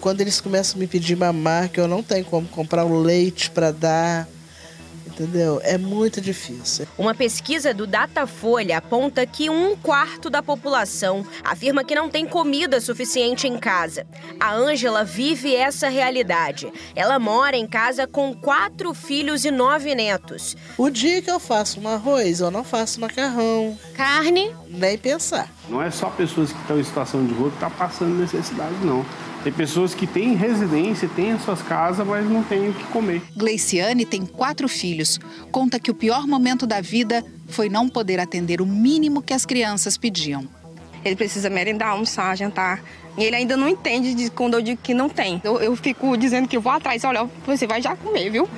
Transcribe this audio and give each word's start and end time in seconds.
Quando 0.00 0.20
eles 0.20 0.40
começam 0.40 0.76
a 0.76 0.80
me 0.80 0.86
pedir 0.86 1.16
mamar, 1.16 1.68
que 1.68 1.78
eu 1.78 1.86
não 1.86 2.02
tenho 2.02 2.24
como 2.24 2.48
comprar 2.48 2.84
o 2.84 3.00
leite 3.00 3.50
para 3.50 3.70
dar, 3.70 4.26
entendeu? 5.06 5.60
É 5.62 5.78
muito 5.78 6.20
difícil. 6.20 6.88
Uma 6.98 7.14
pesquisa 7.14 7.72
do 7.72 7.86
Datafolha 7.86 8.78
aponta 8.78 9.24
que 9.24 9.48
um 9.48 9.76
quarto 9.76 10.28
da 10.28 10.42
população 10.42 11.24
afirma 11.44 11.84
que 11.84 11.94
não 11.94 12.08
tem 12.08 12.26
comida 12.26 12.80
suficiente 12.80 13.46
em 13.46 13.56
casa. 13.58 14.06
A 14.40 14.52
Ângela 14.52 15.04
vive 15.04 15.54
essa 15.54 15.88
realidade. 15.88 16.72
Ela 16.96 17.18
mora 17.18 17.56
em 17.56 17.66
casa 17.66 18.06
com 18.06 18.34
quatro 18.34 18.92
filhos 18.94 19.44
e 19.44 19.50
nove 19.50 19.94
netos. 19.94 20.56
O 20.76 20.90
dia 20.90 21.22
que 21.22 21.30
eu 21.30 21.38
faço 21.38 21.78
um 21.78 21.86
arroz, 21.86 22.40
eu 22.40 22.50
não 22.50 22.64
faço 22.64 23.00
macarrão. 23.00 23.78
Carne? 23.94 24.52
Nem 24.68 24.98
pensar. 24.98 25.48
Não 25.68 25.80
é 25.80 25.90
só 25.90 26.08
pessoas 26.10 26.50
que 26.52 26.60
estão 26.60 26.80
em 26.80 26.82
situação 26.82 27.24
de 27.24 27.32
rua 27.34 27.50
que 27.50 27.56
estão 27.56 27.70
tá 27.70 27.76
passando 27.76 28.18
necessidade, 28.18 28.74
não. 28.82 29.04
Tem 29.42 29.52
pessoas 29.52 29.92
que 29.92 30.06
têm 30.06 30.34
residência, 30.34 31.08
têm 31.08 31.32
as 31.32 31.42
suas 31.42 31.60
casas, 31.62 32.06
mas 32.06 32.28
não 32.28 32.44
têm 32.44 32.68
o 32.68 32.74
que 32.74 32.84
comer. 32.84 33.20
Gleiciane 33.36 34.06
tem 34.06 34.24
quatro 34.24 34.68
filhos. 34.68 35.18
Conta 35.50 35.80
que 35.80 35.90
o 35.90 35.94
pior 35.94 36.28
momento 36.28 36.64
da 36.66 36.80
vida 36.80 37.24
foi 37.48 37.68
não 37.68 37.88
poder 37.88 38.20
atender 38.20 38.60
o 38.60 38.66
mínimo 38.66 39.20
que 39.20 39.34
as 39.34 39.44
crianças 39.44 39.96
pediam. 39.96 40.46
Ele 41.04 41.16
precisa 41.16 41.50
merendar, 41.50 41.88
almoçar, 41.88 42.36
jantar. 42.36 42.82
E 43.18 43.24
ele 43.24 43.34
ainda 43.34 43.56
não 43.56 43.68
entende 43.68 44.14
de 44.14 44.30
quando 44.30 44.54
eu 44.54 44.62
digo 44.62 44.80
que 44.80 44.94
não 44.94 45.08
tem. 45.08 45.40
Eu, 45.42 45.60
eu 45.60 45.74
fico 45.74 46.16
dizendo 46.16 46.46
que 46.46 46.56
eu 46.56 46.60
vou 46.60 46.72
atrás. 46.72 47.02
Olha, 47.02 47.28
você 47.44 47.66
vai 47.66 47.82
já 47.82 47.96
comer, 47.96 48.30
viu? 48.30 48.48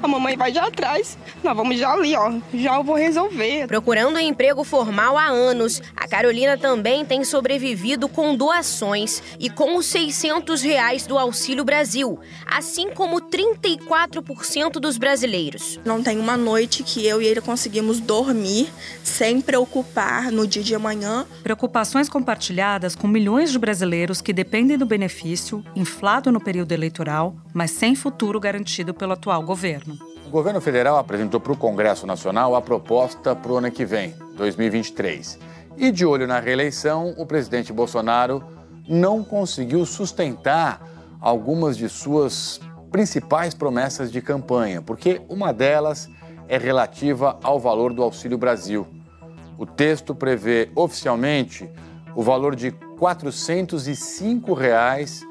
A 0.00 0.06
mamãe 0.06 0.36
vai 0.36 0.52
já 0.52 0.66
atrás. 0.66 1.18
Nós 1.42 1.56
vamos 1.56 1.78
já 1.78 1.92
ali, 1.92 2.14
ó. 2.14 2.32
Já 2.54 2.76
eu 2.76 2.84
vou 2.84 2.96
resolver. 2.96 3.66
Procurando 3.66 4.16
um 4.16 4.20
emprego 4.20 4.62
formal 4.62 5.18
há 5.18 5.26
anos, 5.26 5.82
a 5.96 6.06
Carolina 6.06 6.56
também 6.56 7.04
tem 7.04 7.24
sobrevivido 7.24 8.08
com 8.08 8.34
doações 8.36 9.22
e 9.40 9.50
com 9.50 9.76
os 9.76 9.86
600 9.86 10.62
reais 10.62 11.06
do 11.06 11.18
Auxílio 11.18 11.64
Brasil, 11.64 12.18
assim 12.46 12.90
como 12.90 13.20
34% 13.20 14.72
dos 14.72 14.96
brasileiros. 14.96 15.80
Não 15.84 16.02
tem 16.02 16.18
uma 16.18 16.36
noite 16.36 16.82
que 16.82 17.06
eu 17.06 17.20
e 17.20 17.26
ele 17.26 17.40
conseguimos 17.40 17.98
dormir 17.98 18.68
sem 19.02 19.40
preocupar 19.40 20.30
no 20.30 20.46
dia 20.46 20.62
de 20.62 20.74
amanhã. 20.74 21.26
Preocupações 21.42 22.08
compartilhadas 22.08 22.94
com 22.94 23.08
milhões 23.08 23.50
de 23.50 23.58
brasileiros 23.58 24.20
que 24.20 24.32
dependem 24.32 24.78
do 24.78 24.86
benefício, 24.86 25.64
inflado 25.74 26.30
no 26.30 26.40
período 26.40 26.72
eleitoral, 26.72 27.34
mas 27.52 27.72
sem 27.72 27.96
futuro 27.96 28.38
garantido 28.38 28.94
pelo 28.94 29.12
atual 29.12 29.42
governo 29.42 29.87
governo. 29.87 29.87
O 30.28 30.30
governo 30.30 30.60
federal 30.60 30.98
apresentou 30.98 31.40
para 31.40 31.52
o 31.52 31.56
Congresso 31.56 32.06
Nacional 32.06 32.54
a 32.54 32.60
proposta 32.60 33.34
para 33.34 33.50
o 33.50 33.56
ano 33.56 33.70
que 33.70 33.82
vem, 33.86 34.14
2023. 34.36 35.38
E 35.78 35.90
de 35.90 36.04
olho 36.04 36.26
na 36.26 36.38
reeleição, 36.38 37.14
o 37.16 37.24
presidente 37.24 37.72
Bolsonaro 37.72 38.44
não 38.86 39.24
conseguiu 39.24 39.86
sustentar 39.86 40.86
algumas 41.18 41.78
de 41.78 41.88
suas 41.88 42.60
principais 42.92 43.54
promessas 43.54 44.12
de 44.12 44.20
campanha, 44.20 44.82
porque 44.82 45.22
uma 45.30 45.50
delas 45.50 46.10
é 46.46 46.58
relativa 46.58 47.38
ao 47.42 47.58
valor 47.58 47.94
do 47.94 48.02
Auxílio 48.02 48.36
Brasil. 48.36 48.86
O 49.56 49.64
texto 49.64 50.14
prevê 50.14 50.70
oficialmente 50.76 51.70
o 52.14 52.22
valor 52.22 52.54
de 52.54 52.70
405 52.98 54.52
reais 54.52 55.22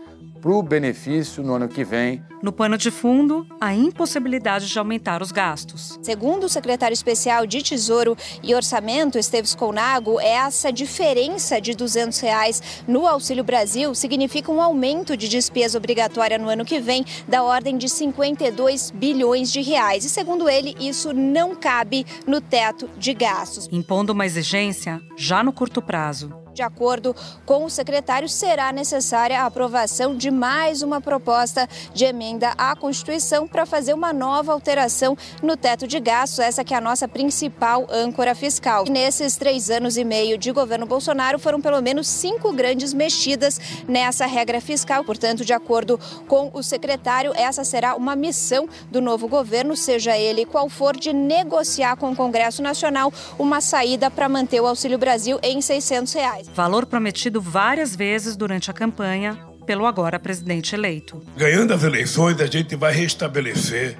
para 0.42 0.52
o 0.52 0.62
benefício 0.62 1.44
no 1.44 1.56
ano 1.56 1.68
que 1.68 1.84
vem. 1.84 2.24
No 2.42 2.52
pano 2.52 2.78
de 2.78 2.92
fundo, 2.92 3.48
a 3.60 3.74
impossibilidade 3.74 4.70
de 4.70 4.78
aumentar 4.78 5.22
os 5.22 5.32
gastos. 5.32 5.98
Segundo 6.02 6.46
o 6.46 6.50
secretário 6.50 6.94
especial 6.94 7.48
de 7.48 7.64
Tesouro 7.64 8.16
e 8.44 8.54
Orçamento, 8.54 9.18
Esteves 9.18 9.56
Colnago, 9.56 10.20
essa 10.20 10.72
diferença 10.72 11.60
de 11.60 11.74
200 11.74 12.20
reais 12.20 12.62
no 12.88 13.08
Auxílio 13.08 13.44
Brasil 13.44 13.94
significa 13.96 14.52
um 14.52 14.62
aumento 14.62 15.18
de 15.18 15.28
despesa 15.28 15.78
obrigatória 15.78 16.38
no 16.38 16.50
ano 16.50 16.64
que 16.64 16.80
vem 16.80 17.04
da 17.28 17.44
ordem 17.44 17.78
de 17.78 17.90
52 17.90 18.92
bilhões 18.92 19.52
de 19.52 19.62
reais. 19.62 20.06
E 20.06 20.10
segundo 20.10 20.48
ele, 20.48 20.76
isso 20.80 21.14
não 21.14 21.56
cabe 21.56 22.06
no 22.28 22.40
teto 22.40 22.90
de 22.98 23.14
gastos. 23.14 23.68
Impondo 23.72 24.14
uma 24.14 24.26
exigência 24.26 25.02
já 25.18 25.44
no 25.44 25.52
curto 25.52 25.82
prazo. 25.82 26.47
De 26.58 26.64
acordo 26.64 27.16
com 27.46 27.66
o 27.66 27.70
secretário, 27.70 28.28
será 28.28 28.72
necessária 28.72 29.40
a 29.40 29.46
aprovação 29.46 30.18
de 30.18 30.32
mais 30.32 30.82
uma 30.82 31.00
proposta 31.00 31.70
de 31.94 32.04
emenda 32.04 32.52
à 32.58 32.76
Constituição 32.76 33.48
para 33.48 33.64
fazer 33.64 33.94
uma 33.94 34.12
nova 34.12 34.54
alteração 34.54 35.16
no 35.44 35.56
teto 35.56 35.88
de 35.88 36.00
gastos, 36.00 36.40
essa 36.40 36.64
que 36.64 36.74
é 36.74 36.78
a 36.78 36.82
nossa 36.82 37.08
principal 37.08 37.86
âncora 37.92 38.34
fiscal. 38.34 38.86
E 38.88 38.90
nesses 38.90 39.38
três 39.38 39.70
anos 39.70 39.98
e 39.98 40.04
meio 40.04 40.36
de 40.36 40.52
governo 40.52 40.88
Bolsonaro, 40.88 41.38
foram 41.38 41.62
pelo 41.62 41.80
menos 41.80 42.08
cinco 42.08 42.52
grandes 42.52 42.92
mexidas 42.92 43.62
nessa 43.88 44.26
regra 44.26 44.60
fiscal. 44.60 45.04
Portanto, 45.04 45.46
de 45.46 45.54
acordo 45.54 46.00
com 46.28 46.50
o 46.56 46.64
secretário, 46.64 47.34
essa 47.36 47.64
será 47.64 47.96
uma 47.96 48.16
missão 48.16 48.68
do 48.90 49.00
novo 49.00 49.28
governo, 49.28 49.78
seja 49.78 50.18
ele 50.18 50.44
qual 50.44 50.68
for, 50.70 50.98
de 50.98 51.14
negociar 51.14 51.98
com 51.98 52.10
o 52.14 52.16
Congresso 52.16 52.64
Nacional 52.64 53.14
uma 53.38 53.62
saída 53.62 54.10
para 54.10 54.28
manter 54.28 54.60
o 54.60 54.66
Auxílio 54.66 54.98
Brasil 54.98 55.38
em 55.44 55.62
600 55.62 56.14
reais 56.14 56.47
valor 56.54 56.86
prometido 56.86 57.42
várias 57.42 57.96
vezes 57.96 58.36
durante 58.36 58.70
a 58.70 58.74
campanha 58.74 59.38
pelo 59.66 59.86
agora 59.86 60.20
presidente 60.20 60.74
eleito. 60.74 61.22
Ganhando 61.36 61.74
as 61.74 61.84
eleições, 61.84 62.40
a 62.40 62.46
gente 62.46 62.76
vai 62.76 62.94
restabelecer 62.94 63.98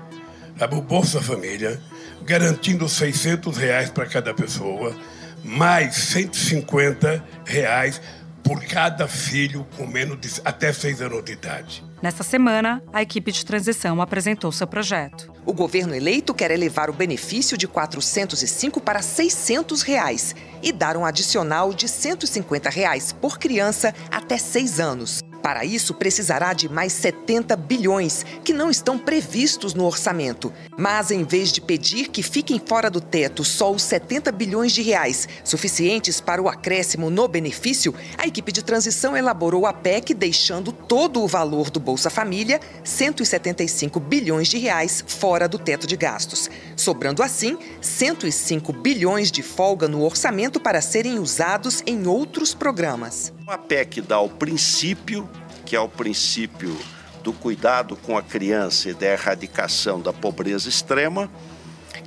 o 0.72 0.82
Bolsa 0.82 1.22
Família, 1.22 1.80
garantindo 2.24 2.88
600 2.88 3.58
reais 3.58 3.90
para 3.90 4.06
cada 4.06 4.34
pessoa, 4.34 4.96
mais 5.44 5.96
150 5.96 7.24
reais 7.46 8.02
por 8.48 8.64
cada 8.64 9.10
filho 9.10 9.68
com 9.76 9.86
menos 9.86 10.18
de 10.22 10.42
até 10.46 10.72
6 10.72 11.02
anos 11.02 11.26
de 11.26 11.34
idade. 11.34 11.84
Nesta 12.02 12.24
semana, 12.24 12.82
a 12.94 13.02
equipe 13.02 13.30
de 13.30 13.46
transição 13.46 14.02
apresentou 14.02 14.52
seu 14.54 14.66
projeto. 14.66 15.34
O 15.46 15.52
governo 15.52 15.94
eleito 15.94 16.34
quer 16.34 16.52
elevar 16.52 16.90
o 16.90 16.94
benefício 16.94 17.58
de 17.58 17.66
R$ 17.66 17.74
405 17.74 18.80
para 18.80 19.02
600 19.02 19.82
reais 19.82 20.34
e 20.64 20.72
dar 20.72 20.96
um 20.96 21.06
adicional 21.06 21.74
de 21.74 21.90
150 21.90 22.70
reais 22.70 23.12
por 23.12 23.38
criança 23.38 23.94
até 24.10 24.38
6 24.38 24.80
anos. 24.80 25.27
Para 25.48 25.64
isso, 25.64 25.94
precisará 25.94 26.52
de 26.52 26.68
mais 26.68 26.92
70 26.92 27.56
bilhões, 27.56 28.26
que 28.44 28.52
não 28.52 28.70
estão 28.70 29.00
previstos 29.00 29.74
no 29.74 29.86
orçamento. 29.86 30.52
Mas, 30.78 31.10
em 31.10 31.24
vez 31.24 31.54
de 31.54 31.62
pedir 31.62 32.10
que 32.10 32.22
fiquem 32.22 32.60
fora 32.60 32.90
do 32.90 33.00
teto 33.00 33.46
só 33.46 33.72
os 33.72 33.82
70 33.84 34.30
bilhões 34.34 34.74
de 34.74 34.82
reais, 34.82 35.26
suficientes 35.46 36.20
para 36.20 36.42
o 36.42 36.50
acréscimo 36.50 37.10
no 37.10 37.30
benefício, 37.30 37.96
a 38.18 38.28
equipe 38.28 38.52
de 38.52 38.62
transição 38.62 39.16
elaborou 39.16 39.66
a 39.66 39.72
PEC 39.72 40.14
deixando 40.14 40.74
todo 40.74 41.24
o 41.24 41.28
valor 41.30 41.70
do 41.70 41.80
Bolsa 41.80 42.10
Família, 42.10 42.60
175 42.84 44.02
bilhões 44.02 44.50
de 44.50 44.58
reais, 44.58 45.02
fora 45.08 45.48
do 45.48 45.58
teto 45.58 45.88
de 45.88 45.96
gastos. 45.96 46.50
Sobrando 46.76 47.24
assim 47.24 47.58
105 47.80 48.74
bilhões 48.74 49.32
de 49.32 49.42
folga 49.42 49.88
no 49.88 50.04
orçamento 50.04 50.60
para 50.60 50.82
serem 50.82 51.18
usados 51.20 51.82
em 51.86 52.06
outros 52.06 52.54
programas. 52.54 53.37
A 53.48 53.58
PEC 53.58 54.02
dá 54.02 54.20
o 54.20 54.28
princípio, 54.28 55.28
que 55.66 55.74
é 55.74 55.80
o 55.80 55.88
princípio 55.88 56.78
do 57.24 57.32
cuidado 57.32 57.96
com 57.96 58.18
a 58.18 58.22
criança 58.22 58.90
e 58.90 58.94
da 58.94 59.06
erradicação 59.06 60.02
da 60.02 60.12
pobreza 60.12 60.68
extrema, 60.68 61.32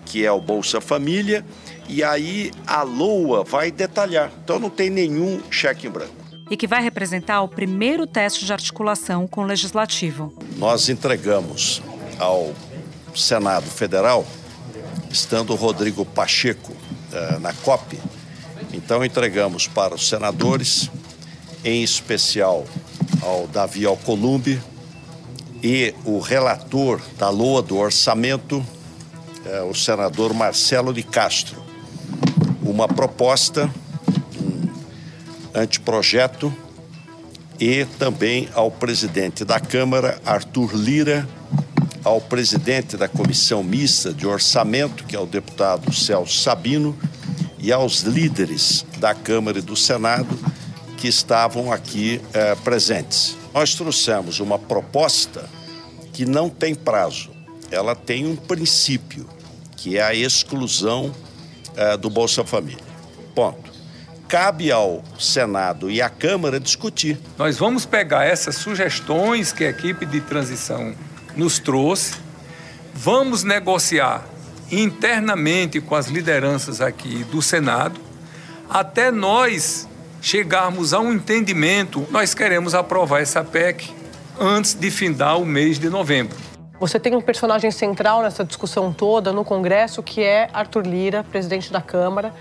que 0.05 0.23
é 0.23 0.31
o 0.31 0.39
Bolsa 0.39 0.83
Família, 0.83 1.43
e 1.89 2.05
aí 2.05 2.51
a 2.67 2.83
LOA 2.83 3.43
vai 3.43 3.71
detalhar. 3.71 4.31
Então 4.45 4.59
não 4.59 4.69
tem 4.69 4.91
nenhum 4.91 5.41
cheque 5.51 5.87
em 5.87 5.91
branco. 5.91 6.13
E 6.51 6.59
que 6.59 6.67
vai 6.67 6.83
representar 6.83 7.41
o 7.41 7.49
primeiro 7.49 8.07
teste 8.07 8.45
de 8.45 8.53
articulação 8.53 9.27
com 9.27 9.41
o 9.41 9.47
legislativo. 9.47 10.35
Nós 10.59 10.91
entregamos 10.91 11.81
ao 12.19 12.53
Senado 13.15 13.65
Federal, 13.65 14.27
estando 15.11 15.55
o 15.55 15.57
Rodrigo 15.57 16.05
Pacheco 16.05 16.77
eh, 17.11 17.39
na 17.39 17.55
COP, 17.55 17.99
então 18.75 19.03
entregamos 19.03 19.67
para 19.67 19.95
os 19.95 20.07
senadores 20.07 20.91
em 21.65 21.83
especial 21.83 22.65
ao 23.23 23.47
Davi 23.47 23.85
Alcolumbi 23.85 24.61
e 25.63 25.95
o 26.05 26.19
relator 26.19 27.01
da 27.19 27.29
LOA 27.29 27.63
do 27.63 27.77
orçamento, 27.77 28.65
é, 29.45 29.63
o 29.63 29.75
senador 29.75 30.33
Marcelo 30.33 30.93
de 30.93 31.03
Castro, 31.03 31.63
uma 32.63 32.89
proposta, 32.89 33.71
um 34.41 34.69
anteprojeto, 35.55 36.55
e 37.59 37.85
também 37.99 38.49
ao 38.55 38.71
presidente 38.71 39.45
da 39.45 39.61
Câmara, 39.61 40.19
Arthur 40.25 40.75
Lira, 40.75 41.29
ao 42.03 42.19
presidente 42.19 42.97
da 42.97 43.07
Comissão 43.07 43.63
Mista 43.63 44.15
de 44.15 44.27
Orçamento, 44.27 45.05
que 45.05 45.15
é 45.15 45.21
o 45.21 45.27
deputado 45.27 45.93
Celso 45.93 46.39
Sabino, 46.39 46.99
e 47.59 47.71
aos 47.71 48.01
líderes 48.01 48.87
da 48.99 49.15
Câmara 49.15 49.59
e 49.59 49.63
do 49.63 49.77
Senado, 49.77 50.39
que 51.01 51.09
estavam 51.09 51.73
aqui 51.73 52.21
eh, 52.35 52.55
presentes. 52.57 53.35
Nós 53.55 53.75
trouxemos 53.75 54.39
uma 54.39 54.59
proposta 54.59 55.49
que 56.13 56.27
não 56.27 56.51
tem 56.51 56.75
prazo, 56.75 57.31
ela 57.71 57.97
tem 57.97 58.27
um 58.27 58.37
princípio, 58.37 59.27
que 59.79 59.97
é 59.97 60.03
a 60.03 60.15
exclusão 60.15 61.13
eh, 61.75 61.97
do 61.97 62.11
Bolsa 62.11 62.45
Família. 62.45 62.85
Ponto. 63.35 63.71
cabe 64.29 64.71
ao 64.71 65.03
Senado 65.19 65.91
e 65.91 66.03
à 66.03 66.11
Câmara 66.11 66.61
discutir. 66.61 67.19
Nós 67.39 67.59
vamos 67.59 67.87
pegar 67.87 68.25
essas 68.25 68.57
sugestões 68.57 69.53
que 69.53 69.65
a 69.65 69.71
equipe 69.71 70.05
de 70.05 70.21
transição 70.21 70.95
nos 71.35 71.59
trouxe, 71.59 72.17
vamos 72.93 73.43
negociar 73.43 74.27
internamente 74.71 75.81
com 75.81 75.95
as 75.95 76.09
lideranças 76.09 76.81
aqui 76.81 77.25
do 77.25 77.41
Senado, 77.41 77.99
até 78.69 79.11
nós 79.11 79.89
chegarmos 80.21 80.93
a 80.93 81.01
um 81.01 81.13
entendimento, 81.13 82.07
nós 82.11 82.35
queremos 82.35 82.75
aprovar 82.75 83.21
essa 83.21 83.43
PEC 83.43 83.93
antes 84.39 84.75
de 84.75 84.91
findar 84.91 85.39
o 85.39 85.45
mês 85.45 85.79
de 85.79 85.89
novembro. 85.89 86.37
Você 86.79 86.99
tem 86.99 87.15
um 87.15 87.21
personagem 87.21 87.71
central 87.71 88.23
nessa 88.23 88.45
discussão 88.45 88.93
toda 88.93 89.33
no 89.33 89.45
Congresso, 89.45 90.03
que 90.03 90.23
é 90.23 90.49
Arthur 90.53 90.87
Lira, 90.87 91.25
presidente 91.25 91.71
da 91.71 91.81
Câmara. 91.81 92.35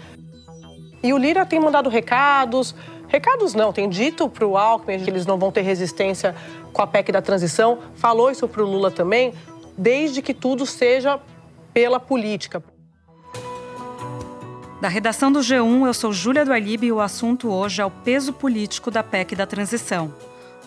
E 1.04 1.12
o 1.12 1.18
Lira 1.18 1.46
tem 1.46 1.60
mandado 1.60 1.90
recados, 1.90 2.74
recados 3.08 3.54
não, 3.54 3.74
tem 3.74 3.90
dito 3.90 4.30
para 4.30 4.46
o 4.46 4.58
Alckmin 4.58 5.04
que 5.04 5.10
eles 5.10 5.26
não 5.26 5.38
vão 5.38 5.52
ter 5.52 5.62
resistência 5.62 6.36
com 6.72 6.82
a 6.82 6.88
PEC 6.88 7.12
da 7.12 7.22
transição, 7.22 7.80
falou 7.96 8.32
isso 8.32 8.48
para 8.48 8.64
o 8.64 8.66
Lula 8.66 8.92
também, 8.92 9.34
desde 9.78 10.22
que 10.22 10.34
tudo 10.34 10.66
seja 10.66 11.20
pela 11.74 12.00
política. 12.00 12.64
Da 14.82 14.88
redação 14.88 15.30
do 15.30 15.40
G1, 15.40 15.88
eu 15.88 15.94
sou 15.94 16.14
Júlia 16.14 16.46
do 16.46 16.54
Alibe 16.54 16.88
e 16.88 16.92
o 16.92 17.02
assunto 17.02 17.50
hoje 17.50 17.82
é 17.82 17.86
o 17.86 17.92
peso 17.92 18.32
político 18.32 18.90
da 18.90 19.04
PEC 19.04 19.36
da 19.36 19.46
transição. 19.46 20.14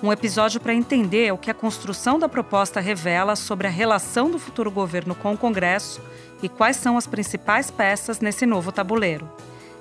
Um 0.03 0.13
episódio 0.13 0.61
para 0.61 0.75
entender 0.75 1.33
o 1.33 1.39
que 1.39 1.51
a 1.51 1.55
construção 1.55 2.19
da 2.19 2.29
proposta 2.29 2.79
revela 2.79 3.35
sobre 3.35 3.67
a 3.67 3.71
relação 3.71 4.31
do 4.31 4.39
futuro 4.39 4.71
governo 4.71 5.15
com 5.15 5.33
o 5.33 5.39
Congresso 5.39 5.99
e 6.43 6.49
quais 6.49 6.77
são 6.77 6.99
as 6.99 7.07
principais 7.07 7.71
peças 7.71 8.21
nesse 8.21 8.45
novo 8.45 8.71
tabuleiro. 8.71 9.31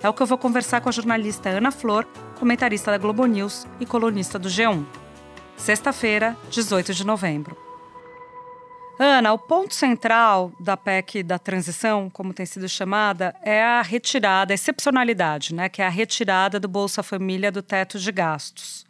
É 0.02 0.08
o 0.08 0.14
que 0.14 0.24
eu 0.24 0.28
vou 0.28 0.38
conversar 0.38 0.80
com 0.80 0.88
a 0.88 0.94
jornalista 0.94 1.50
Ana 1.50 1.70
Flor, 1.70 2.08
comentarista 2.40 2.90
da 2.90 2.98
Globo 2.98 3.26
News 3.26 3.68
e 3.82 3.86
colunista 3.86 4.40
do 4.40 4.48
G1. 4.48 4.86
Sexta-feira, 5.58 6.38
18 6.50 6.94
de 6.94 7.06
novembro. 7.06 7.71
Ana, 9.04 9.34
o 9.34 9.40
ponto 9.40 9.74
central 9.74 10.52
da 10.60 10.78
PEC 10.78 11.24
da 11.24 11.40
transição, 11.40 12.08
como 12.08 12.36
tem 12.36 12.46
sido 12.46 12.70
chamada, 12.70 13.36
é 13.42 13.64
a 13.64 13.82
retirada, 13.82 14.54
a 14.54 14.56
excepcionalidade, 14.56 15.56
né, 15.56 15.68
que 15.70 15.82
é 15.82 15.88
a 15.88 15.90
retirada 15.90 16.60
do 16.60 16.68
Bolsa 16.68 17.02
Família 17.02 17.52
do 17.52 17.64
teto 17.64 17.98
de 17.98 18.12
gastos. 18.12 18.86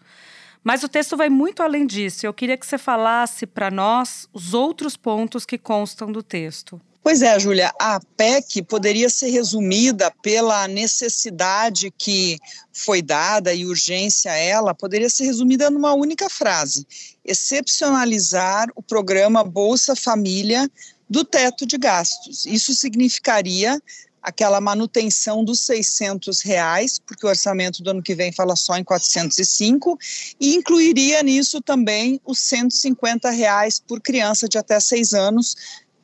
Mas 0.61 0.83
o 0.83 0.89
texto 0.89 1.15
vai 1.15 1.29
muito 1.29 1.63
além 1.63 1.87
disso. 1.87 2.25
Eu 2.25 2.33
queria 2.33 2.57
que 2.57 2.65
você 2.65 2.77
falasse 2.77 3.47
para 3.47 3.71
nós 3.71 4.27
os 4.33 4.53
outros 4.53 4.97
pontos 4.97 5.45
que 5.45 5.57
constam 5.57 6.11
do 6.11 6.21
texto. 6.21 6.81
Pois 7.03 7.23
é, 7.23 7.39
Júlia, 7.39 7.73
a 7.79 7.99
PEC 8.15 8.61
poderia 8.61 9.09
ser 9.09 9.29
resumida 9.29 10.11
pela 10.21 10.67
necessidade 10.67 11.91
que 11.97 12.37
foi 12.71 13.01
dada 13.01 13.51
e 13.51 13.65
urgência 13.65 14.31
a 14.31 14.35
ela, 14.35 14.75
poderia 14.75 15.09
ser 15.09 15.25
resumida 15.25 15.71
numa 15.71 15.93
única 15.93 16.29
frase: 16.29 16.85
excepcionalizar 17.25 18.67
o 18.75 18.83
programa 18.83 19.43
Bolsa 19.43 19.95
Família 19.95 20.69
do 21.09 21.25
teto 21.25 21.65
de 21.65 21.75
gastos. 21.75 22.45
Isso 22.45 22.73
significaria 22.75 23.81
aquela 24.21 24.61
manutenção 24.61 25.43
dos 25.43 25.61
600 25.61 26.41
reais, 26.41 26.99
porque 26.99 27.25
o 27.25 27.29
orçamento 27.29 27.81
do 27.81 27.89
ano 27.89 28.03
que 28.03 28.13
vem 28.13 28.31
fala 28.31 28.55
só 28.55 28.77
em 28.77 28.83
405, 28.83 29.97
e 30.39 30.53
incluiria 30.53 31.23
nisso 31.23 31.59
também 31.61 32.21
os 32.23 32.37
150 32.39 33.31
reais 33.31 33.79
por 33.79 33.99
criança 33.99 34.47
de 34.47 34.59
até 34.59 34.79
seis 34.79 35.13
anos, 35.13 35.55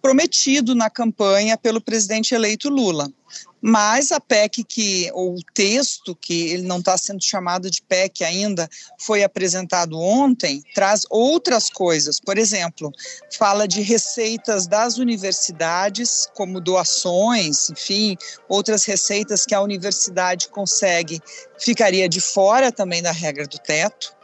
prometido 0.02 0.76
na 0.76 0.90
campanha 0.90 1.58
pelo 1.58 1.82
presidente 1.82 2.34
eleito 2.34 2.70
Lula. 2.70 3.12
Mas 3.60 4.12
a 4.12 4.20
PEC 4.20 4.64
que, 4.64 5.12
ou 5.14 5.36
o 5.36 5.44
texto, 5.54 6.16
que 6.16 6.50
ele 6.50 6.62
não 6.62 6.78
está 6.78 6.98
sendo 6.98 7.24
chamado 7.24 7.70
de 7.70 7.82
PEC 7.82 8.24
ainda, 8.24 8.70
foi 9.00 9.24
apresentado 9.24 10.00
ontem, 10.00 10.62
traz 10.76 11.02
outras 11.10 11.70
coisas. 11.70 12.20
Por 12.20 12.38
exemplo, 12.38 12.92
fala 13.36 13.68
de 13.68 13.82
receitas 13.82 14.68
das 14.68 14.98
universidades, 14.98 16.30
como 16.36 16.62
doações, 16.62 17.70
enfim, 17.72 18.16
outras 18.48 18.86
receitas 18.86 19.46
que 19.46 19.56
a 19.56 19.62
universidade 19.62 20.50
consegue, 20.50 21.20
ficaria 21.60 22.08
de 22.08 22.22
fora 22.22 22.72
também 22.72 23.02
da 23.02 23.12
regra 23.12 23.48
do 23.48 23.58
teto 23.58 24.16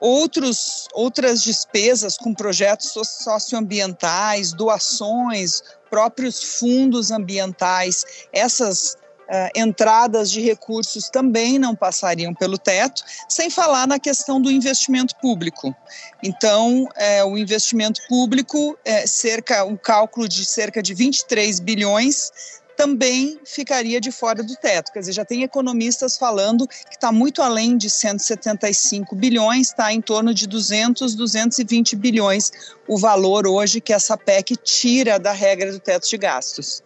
outros, 0.00 0.86
outras 0.92 1.42
despesas 1.42 2.16
com 2.16 2.34
projetos 2.34 2.92
socioambientais, 3.22 4.52
doações, 4.52 5.62
próprios 5.90 6.58
fundos 6.58 7.10
ambientais, 7.10 8.04
essas 8.32 8.96
uh, 9.28 9.50
entradas 9.54 10.30
de 10.30 10.40
recursos 10.40 11.08
também 11.08 11.58
não 11.58 11.74
passariam 11.74 12.34
pelo 12.34 12.58
teto, 12.58 13.02
sem 13.28 13.50
falar 13.50 13.86
na 13.86 13.98
questão 13.98 14.40
do 14.40 14.50
investimento 14.50 15.14
público. 15.16 15.74
Então, 16.22 16.88
é, 16.96 17.24
o 17.24 17.36
investimento 17.36 18.00
público, 18.08 18.78
é, 18.84 19.06
cerca, 19.06 19.64
um 19.64 19.76
cálculo 19.76 20.28
de 20.28 20.44
cerca 20.44 20.82
de 20.82 20.94
23 20.94 21.60
bilhões 21.60 22.30
também 22.78 23.40
ficaria 23.44 24.00
de 24.00 24.12
fora 24.12 24.40
do 24.40 24.54
teto. 24.54 24.92
Quer 24.92 25.00
dizer, 25.00 25.12
já 25.12 25.24
tem 25.24 25.42
economistas 25.42 26.16
falando 26.16 26.64
que 26.68 26.94
está 26.94 27.10
muito 27.10 27.42
além 27.42 27.76
de 27.76 27.90
175 27.90 29.16
bilhões, 29.16 29.66
está 29.66 29.92
em 29.92 30.00
torno 30.00 30.32
de 30.32 30.46
200, 30.46 31.16
220 31.16 31.96
bilhões 31.96 32.52
o 32.86 32.96
valor 32.96 33.48
hoje 33.48 33.80
que 33.80 33.92
essa 33.92 34.16
PEC 34.16 34.56
tira 34.56 35.18
da 35.18 35.32
regra 35.32 35.72
do 35.72 35.80
teto 35.80 36.08
de 36.08 36.16
gastos. 36.16 36.80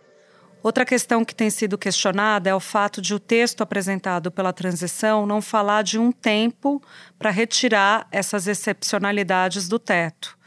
Outra 0.63 0.87
questão 0.87 1.27
que 1.27 1.35
tem 1.35 1.51
sido 1.51 1.77
questionada 1.77 2.49
é 2.49 2.55
o 2.55 2.61
fato 2.61 3.03
de 3.03 3.13
o 3.13 3.21
texto 3.21 3.61
apresentado 3.61 4.31
pela 4.31 4.53
transição 4.53 5.27
não 5.27 5.43
falar 5.43 5.83
de 5.83 5.99
um 5.99 6.11
tempo 6.11 6.81
para 7.19 7.31
retirar 7.31 8.09
essas 8.11 8.47
excepcionalidades 8.47 9.69
do 9.69 9.79
teto. 9.79 10.39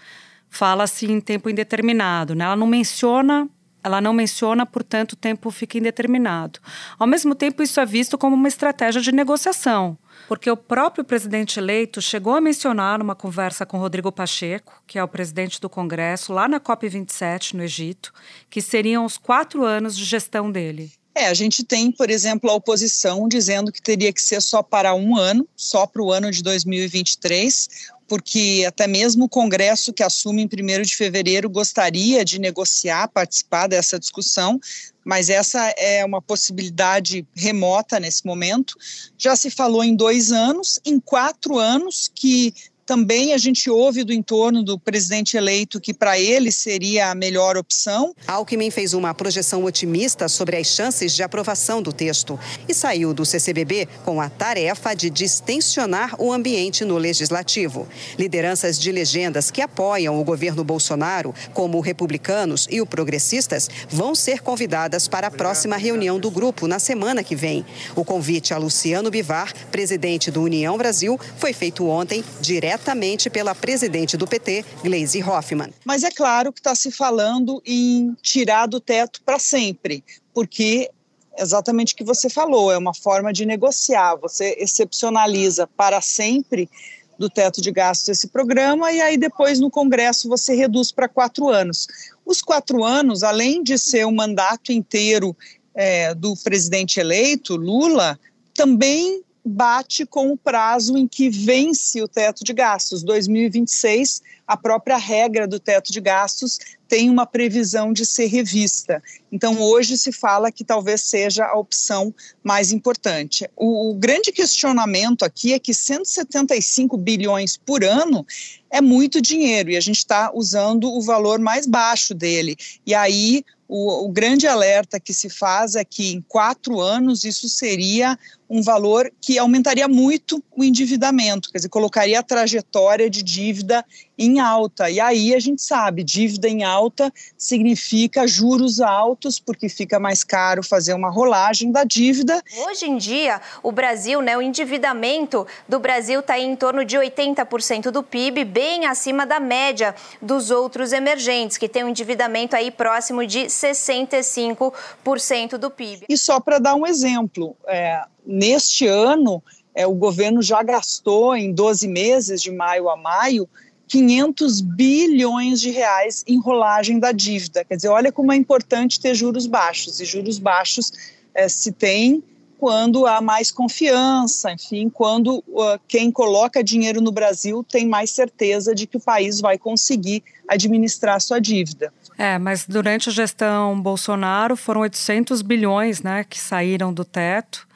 Fala-se 0.49 1.05
em 1.05 1.21
tempo 1.21 1.49
indeterminado, 1.49 2.33
né? 2.33 2.45
ela 2.45 2.55
não 2.55 2.65
menciona 2.65 3.47
ela 3.85 4.01
não 4.01 4.13
menciona, 4.13 4.65
portanto, 4.65 5.13
o 5.13 5.15
tempo 5.15 5.51
fica 5.51 5.77
indeterminado. 5.77 6.59
Ao 6.97 7.05
mesmo 7.05 7.35
tempo, 7.35 7.61
isso 7.61 7.79
é 7.79 7.85
visto 7.85 8.17
como 8.17 8.35
uma 8.35 8.47
estratégia 8.47 8.99
de 8.99 9.11
negociação, 9.11 9.95
porque 10.27 10.49
o 10.49 10.57
próprio 10.57 11.05
presidente 11.05 11.59
eleito 11.59 12.01
chegou 12.01 12.33
a 12.33 12.41
mencionar 12.41 12.97
numa 12.97 13.13
conversa 13.13 13.63
com 13.63 13.77
Rodrigo 13.77 14.11
Pacheco, 14.11 14.81
que 14.87 14.97
é 14.97 15.03
o 15.03 15.07
presidente 15.07 15.61
do 15.61 15.69
Congresso, 15.69 16.33
lá 16.33 16.47
na 16.47 16.59
COP27, 16.59 17.53
no 17.53 17.61
Egito, 17.61 18.11
que 18.49 18.59
seriam 18.59 19.05
os 19.05 19.19
quatro 19.19 19.63
anos 19.63 19.95
de 19.95 20.03
gestão 20.03 20.51
dele. 20.51 20.91
É, 21.17 21.27
a 21.27 21.33
gente 21.33 21.63
tem, 21.63 21.89
por 21.89 22.09
exemplo, 22.09 22.49
a 22.49 22.53
oposição 22.53 23.25
dizendo 23.25 23.71
que 23.71 23.81
teria 23.81 24.11
que 24.11 24.21
ser 24.21 24.41
só 24.41 24.61
para 24.61 24.93
um 24.93 25.15
ano, 25.15 25.47
só 25.55 25.87
para 25.87 26.03
o 26.03 26.11
ano 26.11 26.29
de 26.29 26.43
2023, 26.43 27.69
porque 28.05 28.65
até 28.67 28.85
mesmo 28.85 29.23
o 29.23 29.29
Congresso 29.29 29.93
que 29.93 30.03
assume 30.03 30.43
em 30.43 30.45
1 30.45 30.81
de 30.81 30.93
fevereiro 30.93 31.49
gostaria 31.49 32.25
de 32.25 32.37
negociar, 32.37 33.07
participar 33.07 33.67
dessa 33.67 33.97
discussão, 33.97 34.59
mas 35.05 35.29
essa 35.29 35.73
é 35.77 36.03
uma 36.03 36.21
possibilidade 36.21 37.25
remota 37.33 37.97
nesse 37.97 38.25
momento. 38.25 38.75
Já 39.17 39.37
se 39.37 39.49
falou 39.49 39.85
em 39.85 39.95
dois 39.95 40.33
anos, 40.33 40.81
em 40.85 40.99
quatro 40.99 41.57
anos, 41.57 42.11
que 42.13 42.53
também 42.85 43.33
a 43.33 43.37
gente 43.37 43.69
ouve 43.69 44.03
do 44.03 44.13
entorno 44.13 44.63
do 44.63 44.77
presidente 44.77 45.35
eleito 45.35 45.81
que 45.81 45.93
para 45.93 46.19
ele 46.19 46.51
seria 46.51 47.09
a 47.09 47.15
melhor 47.15 47.57
opção. 47.57 48.13
Alckmin 48.27 48.69
fez 48.69 48.93
uma 48.93 49.13
projeção 49.13 49.63
otimista 49.63 50.29
sobre 50.29 50.55
as 50.55 50.67
chances 50.67 51.13
de 51.13 51.23
aprovação 51.23 51.81
do 51.81 51.91
texto 51.91 52.39
e 52.69 52.73
saiu 52.73 53.13
do 53.13 53.25
CCBB 53.25 53.87
com 54.03 54.21
a 54.21 54.29
tarefa 54.29 54.93
de 54.93 55.09
distensionar 55.09 56.15
o 56.21 56.31
ambiente 56.31 56.85
no 56.85 56.97
legislativo. 56.97 57.87
Lideranças 58.19 58.79
de 58.79 58.91
legendas 58.91 59.49
que 59.49 59.61
apoiam 59.61 60.19
o 60.19 60.23
governo 60.23 60.63
Bolsonaro, 60.63 61.33
como 61.53 61.79
republicanos 61.79 62.67
e 62.69 62.81
o 62.81 62.85
progressistas, 62.85 63.67
vão 63.89 64.13
ser 64.13 64.41
convidadas 64.41 65.07
para 65.07 65.27
a 65.27 65.31
próxima 65.31 65.75
reunião 65.75 66.19
do 66.19 66.29
grupo 66.29 66.67
na 66.67 66.77
semana 66.77 67.23
que 67.23 67.35
vem. 67.35 67.65
O 67.95 68.05
convite 68.05 68.53
a 68.53 68.57
Luciano 68.57 69.09
Bivar, 69.09 69.51
presidente 69.71 70.29
do 70.29 70.43
União 70.43 70.77
Brasil, 70.77 71.19
foi 71.37 71.51
feito 71.51 71.87
ontem 71.87 72.23
direto 72.39 72.74
diretamente 72.75 73.29
pela 73.29 73.55
presidente 73.55 74.17
do 74.17 74.27
PT, 74.27 74.65
Gleisi 74.83 75.23
Hoffmann. 75.23 75.73
Mas 75.85 76.03
é 76.03 76.11
claro 76.11 76.51
que 76.51 76.59
está 76.59 76.75
se 76.75 76.91
falando 76.91 77.61
em 77.65 78.15
tirar 78.21 78.67
do 78.67 78.79
teto 78.79 79.21
para 79.25 79.39
sempre, 79.39 80.03
porque 80.33 80.89
exatamente 81.37 81.93
o 81.93 81.97
que 81.97 82.03
você 82.03 82.29
falou, 82.29 82.71
é 82.71 82.77
uma 82.77 82.93
forma 82.93 83.31
de 83.31 83.45
negociar, 83.45 84.15
você 84.15 84.55
excepcionaliza 84.59 85.67
para 85.67 86.01
sempre 86.01 86.69
do 87.17 87.29
teto 87.29 87.61
de 87.61 87.71
gastos 87.71 88.09
esse 88.09 88.27
programa 88.27 88.91
e 88.91 89.01
aí 89.01 89.17
depois 89.17 89.59
no 89.59 89.71
Congresso 89.71 90.27
você 90.27 90.53
reduz 90.53 90.91
para 90.91 91.07
quatro 91.07 91.49
anos. 91.49 91.87
Os 92.25 92.41
quatro 92.41 92.83
anos, 92.83 93.23
além 93.23 93.63
de 93.63 93.77
ser 93.77 94.05
o 94.05 94.11
mandato 94.11 94.71
inteiro 94.71 95.35
é, 95.73 96.13
do 96.13 96.35
presidente 96.37 96.99
eleito, 96.99 97.55
Lula, 97.55 98.19
também 98.53 99.24
bate 99.45 100.07
com 100.07 100.31
o 100.31 100.37
prazo 100.37 100.97
em 100.97 101.07
que 101.07 101.29
vence 101.29 102.01
o 102.01 102.07
teto 102.07 102.43
de 102.43 102.51
gastos, 102.51 103.03
2026, 103.03 104.21
a 104.47 104.57
própria 104.57 104.97
regra 104.97 105.47
do 105.47 105.59
teto 105.59 105.91
de 105.91 106.01
gastos 106.01 106.59
tem 106.87 107.09
uma 107.09 107.25
previsão 107.25 107.91
de 107.91 108.05
ser 108.05 108.27
revista. 108.27 109.01
Então, 109.31 109.59
hoje 109.59 109.97
se 109.97 110.11
fala 110.11 110.51
que 110.51 110.63
talvez 110.63 111.01
seja 111.01 111.45
a 111.45 111.57
opção 111.57 112.13
mais 112.43 112.71
importante. 112.71 113.49
O, 113.55 113.91
o, 113.91 113.93
grande 113.95 114.31
questionamento 114.31 115.23
aqui 115.23 115.53
é 115.53 115.59
que 115.59 115.73
175 115.73 116.95
bilhões 116.97 117.57
por 117.57 117.83
ano 117.83 118.25
é 118.69 118.81
muito 118.81 119.21
dinheiro 119.21 119.71
e 119.71 119.77
a 119.77 119.81
gente 119.81 119.97
está 119.97 120.31
usando 120.33 120.91
o 120.91 121.01
valor 121.01 121.39
mais 121.39 121.65
baixo 121.65 122.13
dele. 122.13 122.55
E 122.85 122.93
aí 122.93 123.43
o, 123.67 124.05
o, 124.05 124.09
grande 124.09 124.47
alerta 124.47 124.99
que 124.99 125.13
se 125.13 125.29
faz 125.29 125.75
é 125.75 125.83
que 125.83 126.13
em 126.13 126.21
quatro 126.21 126.79
anos 126.79 127.23
isso 127.23 127.49
seria 127.49 128.17
um 128.49 128.61
valor 128.61 129.11
que 129.19 129.37
aumentaria 129.37 129.87
muito 129.87 130.43
o 130.55 130.63
endividamento, 130.63 131.51
quer 131.51 131.57
dizer, 131.57 131.69
colocaria 131.69 132.19
a 132.19 132.23
trajetória 132.23 133.09
de 133.09 133.23
dívida 133.23 133.83
em 134.17 134.39
alta. 134.39 134.89
E 134.89 134.97
aí 134.99 135.35
a 135.35 135.39
gente 135.39 135.61
sabe, 135.61 136.03
dívida 136.03 136.47
em 136.47 136.63
alta 136.63 137.13
significa 137.37 138.25
juros 138.27 138.79
altos, 138.79 139.37
porque 139.39 139.67
fica 139.67 139.99
mais 139.99 140.23
caro 140.23 140.63
fazer 140.63 140.93
uma 140.93 141.09
rolagem 141.09 141.69
da 141.71 141.83
dívida. 141.83 142.41
Hoje 142.67 142.85
em 142.85 142.97
dia, 142.97 143.41
o 143.61 143.71
Brasil, 143.71 144.21
né, 144.21 144.37
o 144.37 144.41
endividamento 144.41 145.45
do 145.67 145.79
Brasil 145.79 146.21
está 146.21 146.39
em 146.39 146.55
torno 146.55 146.85
de 146.85 146.97
80% 146.97 147.91
do 147.91 148.01
PIB, 148.03 148.45
bem 148.45 148.85
acima 148.85 149.25
da 149.25 149.39
média 149.39 149.95
dos 150.21 150.51
outros 150.51 150.93
emergentes, 150.93 151.57
que 151.57 151.67
tem 151.67 151.83
um 151.83 151.89
endividamento 151.89 152.55
aí 152.55 152.71
próximo 152.71 153.25
de 153.25 153.45
65% 153.45 155.57
do 155.57 155.69
PIB. 155.69 156.05
E 156.07 156.17
só 156.17 156.39
para 156.39 156.59
dar 156.59 156.75
um 156.75 156.87
exemplo, 156.87 157.57
é, 157.67 158.01
neste 158.25 158.87
ano, 158.87 159.43
é, 159.73 159.85
o 159.85 159.93
governo 159.93 160.41
já 160.41 160.63
gastou 160.63 161.35
em 161.35 161.53
12 161.53 161.87
meses, 161.87 162.41
de 162.41 162.51
maio 162.51 162.89
a 162.89 162.95
maio, 162.95 163.47
500 163.87 164.61
bilhões 164.61 165.61
de 165.61 165.69
reais 165.69 166.23
em 166.27 166.39
rolagem 166.39 166.99
da 166.99 167.11
dívida. 167.11 167.63
Quer 167.63 167.75
dizer, 167.75 167.89
olha 167.89 168.11
como 168.11 168.31
é 168.31 168.35
importante 168.35 168.99
ter 168.99 169.13
juros 169.13 169.45
baixos. 169.45 169.99
E 169.99 170.05
juros 170.05 170.39
baixos 170.39 170.91
é, 171.33 171.47
se 171.47 171.71
tem 171.71 172.23
quando 172.57 173.05
há 173.05 173.21
mais 173.21 173.51
confiança, 173.51 174.51
enfim, 174.51 174.89
quando 174.89 175.43
uh, 175.49 175.79
quem 175.87 176.09
coloca 176.09 176.63
dinheiro 176.63 177.01
no 177.01 177.11
Brasil 177.11 177.63
tem 177.63 177.85
mais 177.85 178.11
certeza 178.11 178.73
de 178.73 178.87
que 178.87 178.95
o 178.95 178.99
país 178.99 179.41
vai 179.41 179.57
conseguir 179.57 180.23
administrar 180.47 181.19
sua 181.19 181.39
dívida. 181.39 181.93
É, 182.17 182.39
mas 182.39 182.65
durante 182.65 183.09
a 183.09 183.11
gestão 183.11 183.79
Bolsonaro 183.79 184.55
foram 184.55 184.81
800 184.81 185.41
bilhões, 185.41 186.01
né, 186.01 186.23
que 186.23 186.39
saíram 186.39 186.93
do 186.93 187.03
teto 187.03 187.67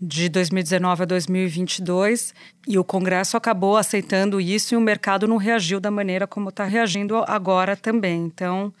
de 0.00 0.28
2019 0.28 1.02
a 1.02 1.06
2022 1.06 2.34
e 2.66 2.78
o 2.78 2.84
Congresso 2.84 3.36
acabou 3.36 3.76
aceitando 3.76 4.40
isso 4.40 4.74
e 4.74 4.76
o 4.76 4.80
mercado 4.80 5.26
não 5.26 5.36
reagiu 5.36 5.80
da 5.80 5.90
maneira 5.90 6.26
como 6.26 6.48
está 6.48 6.64
reagindo 6.64 7.16
agora 7.26 7.76
também. 7.76 8.24
Então, 8.24 8.72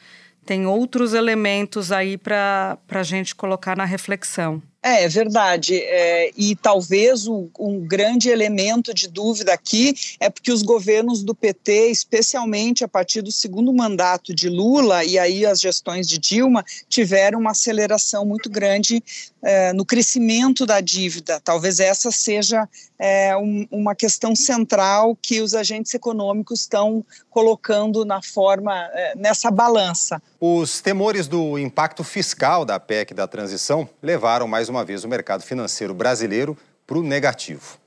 tem 0.44 0.66
outros 0.66 1.14
elementos 1.14 1.90
aí 1.90 2.18
para 2.18 2.78
a 2.88 3.02
gente 3.02 3.34
colocar 3.34 3.76
na 3.76 3.84
reflexão. 3.84 4.62
É, 4.84 5.04
é 5.04 5.08
verdade. 5.08 5.76
É, 5.80 6.30
e 6.36 6.54
talvez 6.54 7.26
um, 7.26 7.48
um, 7.58 7.80
grande 7.80 8.28
elemento 8.28 8.92
de 8.92 9.08
dúvida 9.08 9.54
aqui 9.54 9.94
é 10.20 10.28
porque 10.28 10.52
os 10.52 10.60
governos 10.60 11.22
do 11.22 11.34
PT, 11.34 11.88
especialmente 11.88 12.84
a 12.84 12.88
partir 12.88 13.22
do 13.22 13.32
segundo 13.32 13.72
mandato 13.72 14.34
de 14.34 14.50
Lula 14.50 15.02
e 15.02 15.18
aí 15.18 15.46
as 15.46 15.58
gestões 15.58 16.06
de 16.06 16.18
Dilma, 16.18 16.62
tiveram 16.86 17.40
uma 17.40 17.52
aceleração 17.52 18.26
muito 18.26 18.50
grande 18.50 19.02
é, 19.44 19.72
no 19.72 19.86
crescimento 19.86 20.66
da 20.66 20.82
dívida. 20.82 21.40
Talvez 21.40 21.80
essa 21.80 22.10
seja 22.10 22.68
é, 22.98 23.36
um, 23.36 23.66
uma 23.70 23.94
questão 23.94 24.34
central 24.34 25.16
que 25.20 25.40
os 25.40 25.54
agentes 25.54 25.92
econômicos 25.92 26.60
estão 26.60 27.04
colocando 27.28 28.04
na 28.04 28.22
forma, 28.22 28.74
é, 28.92 29.14
nessa 29.16 29.50
balança. 29.50 30.22
Os 30.40 30.80
temores 30.80 31.28
do 31.28 31.58
impacto 31.58 32.02
fiscal 32.02 32.64
da 32.64 32.80
PEC 32.80 33.12
da 33.12 33.26
transição 33.26 33.88
levaram 34.02 34.48
mais 34.48 34.68
uma 34.70 34.73
vez 34.82 35.04
o 35.04 35.08
mercado 35.08 35.42
financeiro 35.42 35.92
brasileiro 35.92 36.56
para 36.86 36.98
o 36.98 37.02
negativo. 37.02 37.78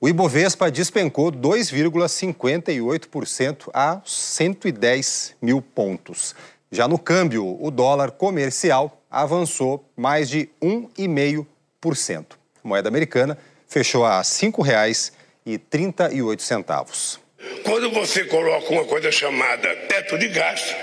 O 0.00 0.08
Ibovespa 0.08 0.68
despencou 0.70 1.30
2,58% 1.30 3.68
a 3.72 4.00
110 4.04 5.36
mil 5.40 5.62
pontos. 5.62 6.34
Já 6.70 6.86
no 6.88 6.98
câmbio, 6.98 7.56
o 7.64 7.70
dólar 7.70 8.10
comercial 8.10 9.00
avançou 9.10 9.88
mais 9.96 10.28
de 10.28 10.50
1,5%. 10.60 12.26
A 12.62 12.68
moeda 12.68 12.88
americana 12.88 13.38
fechou 13.68 14.04
a 14.04 14.18
R$ 14.18 14.24
5,38. 14.24 17.20
Quando 17.64 17.92
você 17.92 18.24
coloca 18.24 18.72
uma 18.72 18.84
coisa 18.84 19.12
chamada 19.12 19.74
teto 19.88 20.18
de 20.18 20.28
gasto, 20.28 20.74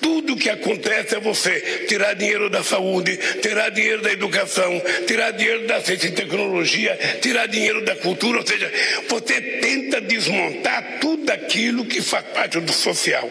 tudo 0.00 0.36
que 0.36 0.50
acontece 0.50 1.14
é 1.14 1.20
você 1.20 1.86
tirar 1.88 2.14
dinheiro 2.14 2.48
da 2.48 2.62
saúde, 2.62 3.16
tirar 3.40 3.70
dinheiro 3.70 4.02
da 4.02 4.12
educação, 4.12 4.82
tirar 5.06 5.32
dinheiro 5.32 5.66
da 5.66 5.80
ciência 5.80 6.08
e 6.08 6.12
tecnologia, 6.12 6.98
tirar 7.20 7.46
dinheiro 7.46 7.84
da 7.84 7.96
cultura, 7.96 8.38
ou 8.38 8.46
seja, 8.46 8.72
você 9.08 9.40
tenta 9.40 10.00
desmontar 10.00 10.98
tudo 11.00 11.30
aquilo 11.30 11.84
que 11.84 12.00
faz 12.00 12.24
parte 12.26 12.60
do 12.60 12.72
social. 12.72 13.28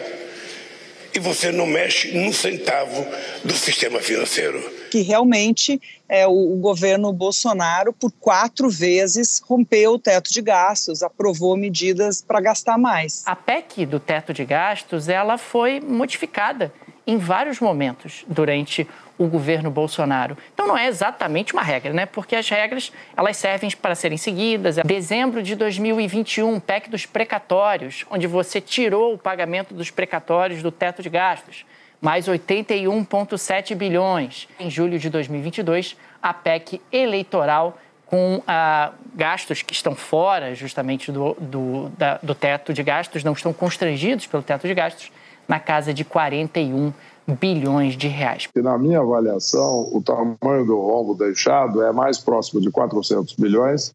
E 1.14 1.18
você 1.18 1.50
não 1.50 1.66
mexe 1.66 2.12
num 2.12 2.32
centavo 2.32 3.06
do 3.44 3.54
sistema 3.54 4.00
financeiro 4.00 4.77
que 4.90 5.02
realmente 5.02 5.80
é, 6.08 6.26
o, 6.26 6.54
o, 6.54 6.56
governo 6.56 7.12
Bolsonaro, 7.12 7.92
por 7.92 8.10
quatro 8.12 8.68
vezes, 8.68 9.42
rompeu 9.46 9.92
o 9.92 9.98
teto 9.98 10.32
de 10.32 10.40
gastos, 10.42 11.02
aprovou 11.02 11.56
medidas 11.56 12.22
para 12.22 12.40
gastar 12.40 12.78
mais. 12.78 13.22
A 13.26 13.36
PEC 13.36 13.86
do 13.86 14.00
teto 14.00 14.32
de 14.32 14.44
gastos 14.44 15.08
ela 15.08 15.38
foi 15.38 15.80
modificada 15.80 16.72
em 17.06 17.16
vários 17.16 17.58
momentos 17.58 18.24
durante 18.28 18.86
o 19.16 19.26
governo 19.26 19.70
Bolsonaro. 19.70 20.36
Então 20.54 20.66
não 20.66 20.78
é 20.78 20.86
exatamente 20.86 21.52
uma 21.52 21.62
regra, 21.62 21.92
né? 21.92 22.06
Porque 22.06 22.36
as 22.36 22.48
regras 22.48 22.92
elas 23.16 23.36
servem 23.36 23.70
para 23.70 23.94
serem 23.94 24.16
seguidas. 24.16 24.76
Dezembro 24.76 25.42
de 25.42 25.56
2021, 25.56 26.60
PEC 26.60 26.88
dos 26.88 27.04
precatórios, 27.04 28.04
onde 28.10 28.26
você 28.26 28.60
tirou 28.60 29.14
o 29.14 29.18
pagamento 29.18 29.74
dos 29.74 29.90
precatórios 29.90 30.62
do 30.62 30.70
teto 30.70 31.02
de 31.02 31.08
gastos 31.08 31.64
mais 32.00 32.26
81,7 32.26 33.74
bilhões. 33.74 34.48
Em 34.58 34.70
julho 34.70 34.98
de 34.98 35.10
2022, 35.10 35.96
a 36.22 36.32
PEC 36.32 36.80
eleitoral 36.92 37.78
com 38.06 38.42
ah, 38.46 38.92
gastos 39.14 39.60
que 39.60 39.74
estão 39.74 39.94
fora 39.94 40.54
justamente 40.54 41.12
do, 41.12 41.34
do, 41.34 41.88
da, 41.90 42.18
do 42.22 42.34
teto 42.34 42.72
de 42.72 42.82
gastos, 42.82 43.22
não 43.22 43.34
estão 43.34 43.52
constrangidos 43.52 44.26
pelo 44.26 44.42
teto 44.42 44.66
de 44.66 44.74
gastos, 44.74 45.12
na 45.46 45.60
casa 45.60 45.92
de 45.92 46.04
41 46.04 46.92
bilhões 47.38 47.96
de 47.96 48.08
reais. 48.08 48.48
E 48.54 48.62
na 48.62 48.78
minha 48.78 49.00
avaliação, 49.00 49.90
o 49.92 50.02
tamanho 50.02 50.64
do 50.64 50.80
rombo 50.80 51.14
deixado 51.14 51.82
é 51.82 51.92
mais 51.92 52.18
próximo 52.18 52.60
de 52.60 52.70
400 52.70 53.34
bilhões, 53.34 53.92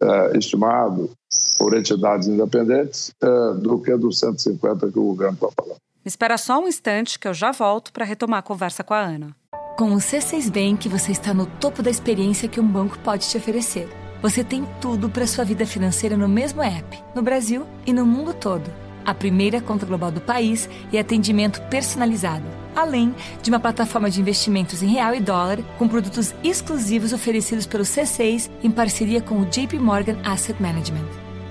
é, 0.00 0.38
estimado 0.38 1.10
por 1.58 1.76
entidades 1.76 2.28
independentes, 2.28 3.12
é, 3.20 3.54
do 3.54 3.80
que 3.80 3.96
dos 3.96 4.20
150 4.20 4.92
que 4.92 4.98
o 4.98 5.04
governo 5.04 5.34
está 5.34 5.48
falando. 5.56 5.80
Espera 6.08 6.38
só 6.38 6.58
um 6.58 6.66
instante 6.66 7.18
que 7.18 7.28
eu 7.28 7.34
já 7.34 7.52
volto 7.52 7.92
para 7.92 8.02
retomar 8.02 8.38
a 8.38 8.42
conversa 8.42 8.82
com 8.82 8.94
a 8.94 8.98
Ana. 8.98 9.36
Com 9.76 9.92
o 9.92 9.98
C6 9.98 10.50
Bank, 10.50 10.88
você 10.88 11.12
está 11.12 11.34
no 11.34 11.44
topo 11.44 11.82
da 11.82 11.90
experiência 11.90 12.48
que 12.48 12.58
um 12.58 12.66
banco 12.66 12.98
pode 13.00 13.28
te 13.28 13.36
oferecer. 13.36 13.86
Você 14.22 14.42
tem 14.42 14.66
tudo 14.80 15.10
para 15.10 15.26
sua 15.26 15.44
vida 15.44 15.66
financeira 15.66 16.16
no 16.16 16.26
mesmo 16.26 16.62
app, 16.62 16.98
no 17.14 17.20
Brasil 17.20 17.66
e 17.84 17.92
no 17.92 18.06
mundo 18.06 18.32
todo. 18.32 18.72
A 19.04 19.12
primeira 19.12 19.60
conta 19.60 19.84
global 19.84 20.10
do 20.10 20.18
país 20.18 20.66
e 20.90 20.98
atendimento 20.98 21.60
personalizado, 21.68 22.46
além 22.74 23.14
de 23.42 23.50
uma 23.50 23.60
plataforma 23.60 24.08
de 24.08 24.18
investimentos 24.18 24.82
em 24.82 24.86
real 24.86 25.14
e 25.14 25.20
dólar 25.20 25.58
com 25.76 25.86
produtos 25.86 26.34
exclusivos 26.42 27.12
oferecidos 27.12 27.66
pelo 27.66 27.84
C6 27.84 28.50
em 28.62 28.70
parceria 28.70 29.20
com 29.20 29.42
o 29.42 29.44
JP 29.44 29.78
Morgan 29.78 30.16
Asset 30.24 30.58
Management. 30.58 31.04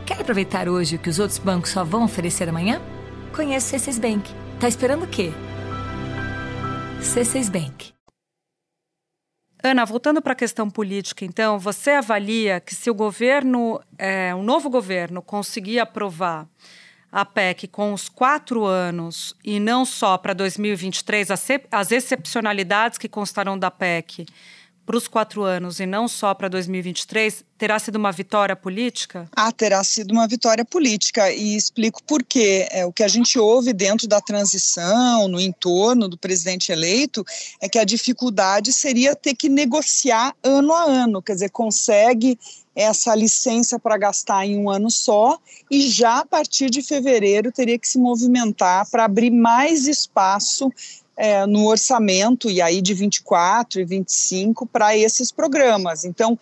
Quer 0.03 0.19
aproveitar 0.19 0.67
hoje 0.67 0.95
o 0.95 0.99
que 0.99 1.11
os 1.11 1.19
outros 1.19 1.37
bancos 1.37 1.69
só 1.69 1.83
vão 1.83 2.03
oferecer 2.03 2.49
amanhã? 2.49 2.81
Conheça 3.35 3.77
o 3.77 3.79
C6 3.79 4.01
Bank. 4.01 4.46
Tá 4.59 4.67
esperando 4.67 5.03
o 5.03 5.07
quê? 5.07 5.31
C6 6.99 7.51
Bank. 7.51 7.93
Ana, 9.63 9.85
voltando 9.85 10.19
para 10.19 10.33
a 10.33 10.35
questão 10.35 10.67
política, 10.67 11.23
então, 11.23 11.59
você 11.59 11.91
avalia 11.91 12.59
que 12.59 12.73
se 12.73 12.89
o 12.89 12.93
governo, 12.95 13.79
é, 13.99 14.33
novo 14.33 14.67
governo, 14.67 15.21
conseguir 15.21 15.79
aprovar 15.79 16.47
a 17.11 17.23
PEC 17.23 17.67
com 17.67 17.93
os 17.93 18.09
quatro 18.09 18.65
anos 18.65 19.35
e 19.43 19.59
não 19.59 19.85
só 19.85 20.17
para 20.17 20.33
2023, 20.33 21.29
as, 21.29 21.47
as 21.71 21.91
excepcionalidades 21.91 22.97
que 22.97 23.07
constarão 23.07 23.59
da 23.59 23.69
PEC 23.69 24.25
para 24.87 24.95
os 24.95 25.05
quatro 25.05 25.43
anos 25.43 25.81
e 25.81 25.85
não 25.85 26.07
só 26.07 26.33
para 26.33 26.47
2023, 26.47 27.43
terá 27.57 27.77
sido 27.77 27.97
uma 27.97 28.09
vitória 28.09 28.55
política? 28.55 29.27
Ah, 29.35 29.51
terá 29.51 29.83
sido 29.83 30.11
uma 30.11 30.25
vitória 30.25 30.63
política 30.63 31.29
e 31.29 31.57
explico 31.57 32.01
por 32.03 32.23
quê. 32.23 32.69
É, 32.71 32.85
o 32.85 32.93
que 32.93 33.03
a 33.03 33.07
gente 33.09 33.37
ouve 33.37 33.73
dentro 33.73 34.07
da 34.07 34.21
transição, 34.21 35.27
no 35.27 35.41
entorno 35.41 36.07
do 36.07 36.17
presidente 36.17 36.71
eleito, 36.71 37.25
é 37.59 37.67
que 37.67 37.77
a 37.77 37.83
dificuldade 37.83 38.71
seria 38.71 39.13
ter 39.13 39.35
que 39.35 39.49
negociar 39.49 40.33
ano 40.41 40.73
a 40.73 40.83
ano, 40.83 41.21
quer 41.21 41.33
dizer, 41.33 41.49
consegue 41.49 42.39
essa 42.73 43.13
licença 43.13 43.77
para 43.77 43.97
gastar 43.97 44.45
em 44.45 44.57
um 44.57 44.69
ano 44.69 44.89
só 44.89 45.37
e 45.69 45.81
já 45.89 46.19
a 46.19 46.25
partir 46.25 46.69
de 46.69 46.81
fevereiro 46.81 47.51
teria 47.51 47.77
que 47.77 47.89
se 47.89 47.97
movimentar 47.97 48.89
para 48.89 49.03
abrir 49.03 49.31
mais 49.31 49.85
espaço 49.85 50.71
é, 51.17 51.45
no 51.47 51.65
orçamento 51.65 52.49
e 52.49 52.61
aí 52.61 52.81
de 52.81 52.93
24 52.93 53.81
e 53.81 53.85
25 53.85 54.65
para 54.67 54.95
esses 54.95 55.31
programas. 55.31 56.05
Então, 56.05 56.37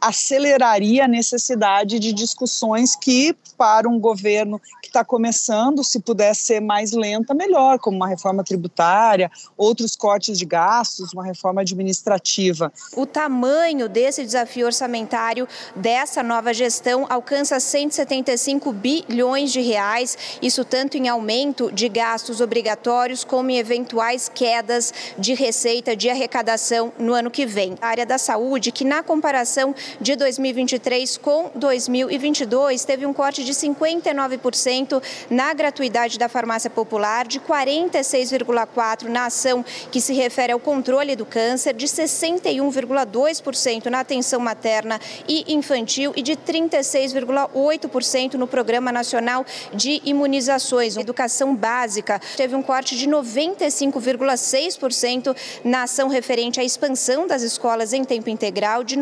aceleraria 0.00 1.04
a 1.04 1.08
necessidade 1.08 1.98
de 1.98 2.12
discussões 2.12 2.94
que, 2.96 3.34
para 3.56 3.88
um 3.88 3.98
governo 3.98 4.60
que 4.82 4.88
está 4.88 5.04
começando, 5.04 5.84
se 5.84 6.00
puder 6.00 6.34
ser 6.34 6.60
mais 6.60 6.92
lenta, 6.92 7.34
melhor, 7.34 7.78
como 7.78 7.96
uma 7.96 8.08
reforma 8.08 8.42
tributária, 8.42 9.30
outros 9.56 9.96
cortes 9.96 10.38
de 10.38 10.44
gastos, 10.44 11.12
uma 11.12 11.24
reforma 11.24 11.60
administrativa. 11.60 12.72
O 12.96 13.06
tamanho 13.06 13.88
desse 13.88 14.24
desafio 14.24 14.66
orçamentário 14.66 15.46
dessa 15.74 16.22
nova 16.22 16.52
gestão 16.52 17.06
alcança 17.08 17.60
175 17.60 18.72
bilhões 18.72 19.52
de 19.52 19.60
reais, 19.60 20.16
isso 20.40 20.64
tanto 20.64 20.96
em 20.96 21.08
aumento 21.08 21.70
de 21.72 21.88
gastos 21.88 22.40
obrigatórios 22.40 23.24
como 23.24 23.50
em 23.50 23.58
eventuais 23.58 24.30
quedas 24.32 24.92
de 25.18 25.34
receita 25.34 25.94
de 25.94 26.08
arrecadação 26.08 26.92
no 26.98 27.12
ano 27.12 27.30
que 27.30 27.46
vem. 27.46 27.76
A 27.80 27.88
área 27.88 28.06
da 28.06 28.18
saúde, 28.18 28.72
que 28.72 28.84
na 28.84 29.02
comparação 29.02 29.69
de 30.00 30.16
2023 30.16 31.18
com 31.18 31.50
2022 31.54 32.84
teve 32.84 33.06
um 33.06 33.12
corte 33.12 33.44
de 33.44 33.52
59% 33.52 35.02
na 35.28 35.52
gratuidade 35.52 36.18
da 36.18 36.28
farmácia 36.28 36.70
popular, 36.70 37.26
de 37.26 37.40
46,4% 37.40 39.08
na 39.08 39.26
ação 39.26 39.64
que 39.90 40.00
se 40.00 40.14
refere 40.14 40.52
ao 40.52 40.60
controle 40.60 41.16
do 41.16 41.26
câncer, 41.26 41.74
de 41.74 41.86
61,2% 41.86 43.86
na 43.86 43.98
atenção 44.00 44.38
materna 44.40 45.00
e 45.28 45.52
infantil 45.52 46.12
e 46.16 46.22
de 46.22 46.36
36,8% 46.36 48.34
no 48.34 48.46
Programa 48.46 48.92
Nacional 48.92 49.44
de 49.72 50.00
Imunizações. 50.04 50.96
Educação 50.96 51.52
básica 51.54 52.20
teve 52.36 52.54
um 52.54 52.62
corte 52.62 52.96
de 52.96 53.08
95,6% 53.08 55.36
na 55.64 55.84
ação 55.84 56.08
referente 56.08 56.60
à 56.60 56.64
expansão 56.64 57.26
das 57.26 57.42
escolas 57.42 57.92
em 57.92 58.04
tempo 58.04 58.30
integral, 58.30 58.84
de 58.84 58.96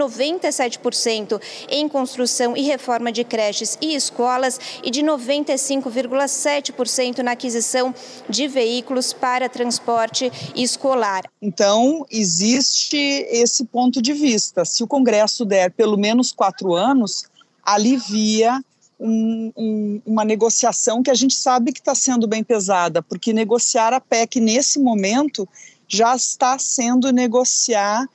97 0.59 0.59
17% 0.59 1.41
em 1.69 1.88
construção 1.88 2.57
e 2.57 2.62
reforma 2.62 3.12
de 3.12 3.23
creches 3.25 3.77
e 3.81 3.95
escolas 3.95 4.59
e 4.83 4.91
de 4.91 5.03
95,7% 5.03 7.19
na 7.19 7.31
aquisição 7.33 7.95
de 8.29 8.49
veículos 8.49 9.12
para 9.12 9.49
transporte 9.49 10.33
escolar. 10.55 11.31
Então, 11.41 12.05
existe 12.11 12.97
esse 12.97 13.65
ponto 13.65 14.03
de 14.03 14.12
vista. 14.12 14.65
Se 14.65 14.83
o 14.83 14.88
Congresso 14.88 15.45
der 15.45 15.71
pelo 15.71 15.97
menos 15.97 16.33
quatro 16.33 16.75
anos, 16.75 17.23
alivia 17.62 18.61
um, 18.99 19.53
um, 19.57 20.03
uma 20.05 20.25
negociação 20.25 21.00
que 21.03 21.11
a 21.11 21.15
gente 21.15 21.35
sabe 21.35 21.73
que 21.73 21.79
está 21.79 21.95
sendo 21.95 22.27
bem 22.27 22.43
pesada, 22.43 23.00
porque 23.00 23.33
negociar 23.33 23.93
a 23.93 24.00
PEC 24.00 24.41
nesse 24.41 24.81
momento 24.81 25.49
já 25.87 26.17
está 26.17 26.59
sendo 26.59 27.12
negociar 27.12 28.09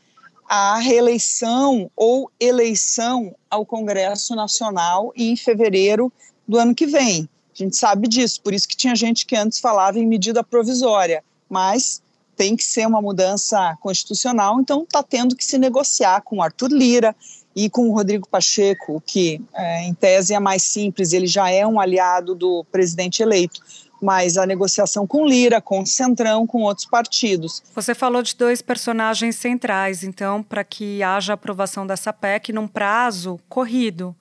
a 0.56 0.78
reeleição 0.78 1.90
ou 1.96 2.32
eleição 2.40 3.36
ao 3.50 3.66
Congresso 3.66 4.36
Nacional 4.36 5.12
em 5.16 5.36
fevereiro 5.36 6.14
do 6.48 6.60
ano 6.60 6.76
que 6.76 6.86
vem. 6.86 7.28
A 7.52 7.58
gente 7.58 7.76
sabe 7.76 8.08
disso, 8.08 8.40
por 8.40 8.54
isso 8.54 8.68
que 8.68 8.78
tinha 8.78 8.96
gente 8.96 9.26
que 9.26 9.36
antes 9.36 9.58
falava 9.60 9.98
em 9.98 10.06
medida 10.06 10.44
provisória, 10.44 11.24
mas 11.50 12.04
tem 12.36 12.56
que 12.56 12.64
ser 12.64 12.86
uma 12.86 13.02
mudança 13.02 13.76
constitucional, 13.82 14.62
então 14.62 14.84
está 14.84 15.02
tendo 15.02 15.36
que 15.36 15.44
se 15.44 15.58
negociar 15.58 16.22
com 16.22 16.40
Arthur 16.40 16.72
Lira 16.72 17.16
e 17.56 17.68
com 17.68 17.90
o 17.90 17.92
Rodrigo 17.92 18.28
Pacheco, 18.30 19.02
que 19.04 19.42
é, 19.56 19.86
em 19.86 19.94
tese 19.96 20.36
é 20.36 20.40
mais 20.40 20.62
simples, 20.62 21.14
ele 21.14 21.26
já 21.26 21.50
é 21.50 21.66
um 21.66 21.80
aliado 21.80 22.36
do 22.36 22.64
presidente 22.72 23.24
eleito 23.24 23.60
mas 24.04 24.38
a 24.38 24.46
negociação 24.46 25.08
com 25.08 25.26
Lira, 25.26 25.62
com 25.62 25.86
Centrão, 25.86 26.46
com 26.46 26.62
outros 26.64 26.86
partidos. 26.86 27.64
Você 27.74 27.96
falou 27.96 28.22
de 28.22 28.36
dois 28.36 28.62
personagens 28.62 29.38
centrais, 29.38 30.04
então, 30.04 30.44
para 30.44 30.62
que 30.62 31.02
haja 31.02 31.34
aprovação 31.34 31.88
dessa 31.88 32.12
PEC 32.12 32.52
num 32.52 32.68
prazo 32.68 33.40
corrido, 33.48 34.14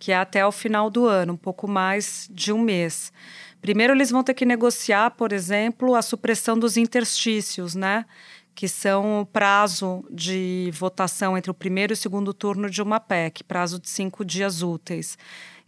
que 0.00 0.10
é 0.10 0.16
até 0.16 0.44
o 0.44 0.50
final 0.50 0.90
do 0.90 1.06
ano, 1.06 1.34
um 1.34 1.36
pouco 1.36 1.68
mais 1.68 2.28
de 2.32 2.52
um 2.52 2.60
mês. 2.60 3.12
Primeiro, 3.60 3.92
eles 3.92 4.10
vão 4.10 4.24
ter 4.24 4.34
que 4.34 4.44
negociar, 4.44 5.12
por 5.12 5.32
exemplo, 5.32 5.94
a 5.94 6.02
supressão 6.02 6.58
dos 6.58 6.76
interstícios, 6.76 7.76
né? 7.76 8.06
Que 8.52 8.66
são 8.66 9.20
o 9.20 9.26
prazo 9.26 10.04
de 10.10 10.70
votação 10.72 11.38
entre 11.38 11.52
o 11.52 11.54
primeiro 11.54 11.92
e 11.92 11.94
o 11.94 11.96
segundo 11.96 12.34
turno 12.34 12.68
de 12.68 12.82
uma 12.82 12.98
PEC, 12.98 13.44
prazo 13.44 13.78
de 13.78 13.88
cinco 13.88 14.24
dias 14.24 14.60
úteis. 14.60 15.16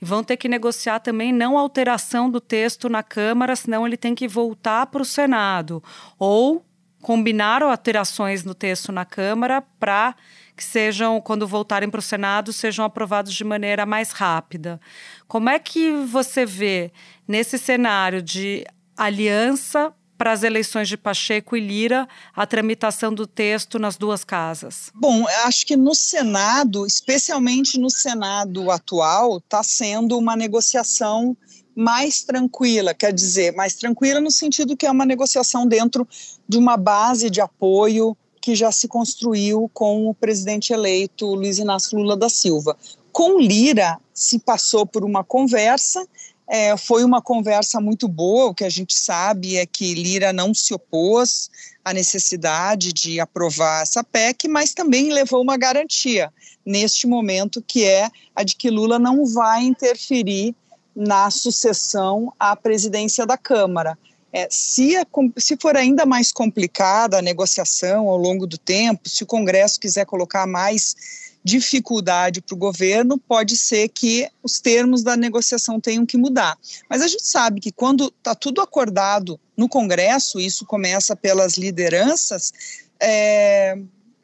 E 0.03 0.05
vão 0.05 0.25
ter 0.25 0.37
que 0.37 0.49
negociar 0.49 0.99
também 0.99 1.33
não 1.33 1.57
alteração 1.57 2.29
do 2.29 2.41
texto 2.41 2.89
na 2.89 3.05
Câmara, 3.05 3.55
senão 3.55 3.87
ele 3.87 3.97
tem 3.97 4.17
que 4.17 4.27
voltar 4.27 4.87
para 4.87 5.01
o 5.01 5.05
Senado. 5.05 5.81
Ou 6.19 6.67
combinar 7.01 7.63
alterações 7.63 8.43
no 8.43 8.53
texto 8.53 8.91
na 8.91 9.05
Câmara 9.05 9.63
para 9.79 10.17
que 10.57 10.65
sejam, 10.65 11.21
quando 11.21 11.47
voltarem 11.47 11.89
para 11.89 12.01
o 12.01 12.03
Senado, 12.03 12.53
sejam 12.53 12.85
aprovados 12.85 13.33
de 13.33 13.45
maneira 13.45 13.87
mais 13.87 14.11
rápida. 14.11 14.81
Como 15.29 15.49
é 15.49 15.59
que 15.61 15.93
você 15.93 16.45
vê 16.45 16.93
nesse 17.27 17.57
cenário 17.57 18.21
de 18.21 18.65
aliança 18.97 19.95
para 20.23 20.31
as 20.31 20.45
eleições 20.45 20.89
de 20.89 20.97
Pacheco 20.97 21.57
e 21.57 21.61
Lira 21.61 22.07
a 22.33 22.47
tramitação 22.47 23.13
do 23.13 23.27
texto 23.27 23.77
nas 23.77 23.97
duas 23.97 24.23
casas? 24.23 24.93
Bom, 24.95 25.27
acho 25.45 25.67
que 25.67 25.77
no 25.77 25.97
Senado, 25.97 26.87
especialmente 26.87 27.77
no 27.77 27.91
Senado 27.91 28.71
atual, 28.71 29.39
está 29.39 29.65
sendo 29.65 30.17
uma 30.17 30.37
negociação 30.37 31.37
mais 31.75 32.23
tranquila, 32.23 32.95
quer 32.95 33.13
dizer, 33.13 33.53
mais 33.57 33.75
tranquila 33.75 34.21
no 34.21 34.31
sentido 34.31 34.77
que 34.77 34.87
é 34.87 34.91
uma 34.93 35.05
negociação 35.05 35.67
dentro 35.67 36.07
de 36.49 36.57
uma 36.57 36.77
base 36.77 37.29
de 37.29 37.41
apoio 37.41 38.17
que 38.41 38.55
já 38.55 38.71
se 38.71 38.87
construiu 38.87 39.69
com 39.75 40.07
o 40.07 40.15
presidente 40.15 40.73
eleito 40.73 41.35
Luiz 41.35 41.59
Inácio 41.59 41.99
Lula 41.99 42.17
da 42.17 42.29
Silva. 42.29 42.77
Com 43.11 43.41
Lira 43.41 43.99
se 44.15 44.39
passou 44.39 44.87
por 44.87 45.05
uma 45.05 45.25
conversa 45.25 46.07
é, 46.49 46.77
foi 46.77 47.05
uma 47.05 47.23
conversa 47.23 47.81
muito 47.81 48.07
boa. 48.09 48.51
O 48.51 48.55
que 48.55 48.65
a 48.65 48.71
gente 48.71 48.97
sabe 48.97 49.57
é 49.57 49.67
que 49.67 49.95
Lira 49.95 50.33
não 50.33 50.53
se 50.53 50.75
opôs 50.75 51.51
à 51.85 51.93
necessidade 51.93 52.93
de 52.93 53.19
aprovar 53.21 53.83
essa 53.83 54.05
PEC, 54.05 54.49
mas 54.49 54.75
também 54.75 55.13
levou 55.13 55.43
uma 55.43 55.57
garantia 55.57 56.33
neste 56.65 57.07
momento, 57.07 57.63
que 57.67 57.85
é 57.85 58.09
a 58.35 58.43
de 58.43 58.55
que 58.57 58.71
Lula 58.71 58.99
não 58.99 59.25
vai 59.27 59.63
interferir 59.63 60.55
na 60.95 61.31
sucessão 61.31 62.33
à 62.39 62.55
presidência 62.55 63.27
da 63.27 63.37
Câmara. 63.37 63.99
É, 64.33 64.49
se, 64.51 64.97
a, 64.97 65.07
se 65.37 65.57
for 65.61 65.77
ainda 65.77 66.07
mais 66.07 66.33
complicada 66.33 67.19
a 67.19 67.23
negociação 67.23 68.09
ao 68.09 68.17
longo 68.17 68.47
do 68.47 68.57
tempo, 68.57 69.09
se 69.09 69.23
o 69.23 69.27
Congresso 69.27 69.79
quiser 69.79 70.07
colocar 70.07 70.47
mais 70.47 71.32
dificuldade 71.45 72.41
para 72.41 72.55
o 72.55 72.59
governo, 72.59 73.19
pode 73.19 73.57
ser 73.57 73.89
que 73.89 74.29
os 74.43 74.61
termos 74.61 75.03
da 75.03 75.17
negociação 75.17 75.81
tenham 75.81 76.07
que 76.07 76.17
mudar. 76.17 76.57
Mas 76.89 77.03
a 77.03 77.09
gente 77.09 77.27
sabe 77.27 77.61
que 77.61 77.73
quando 77.73 78.13
está 78.19 78.35
tudo 78.35 78.61
acordado 78.61 79.39
no 79.57 79.69
Congresso, 79.69 80.39
isso 80.39 80.65
começa 80.65 81.17
pelas 81.17 81.57
lideranças, 81.57 82.53
é, 83.01 83.77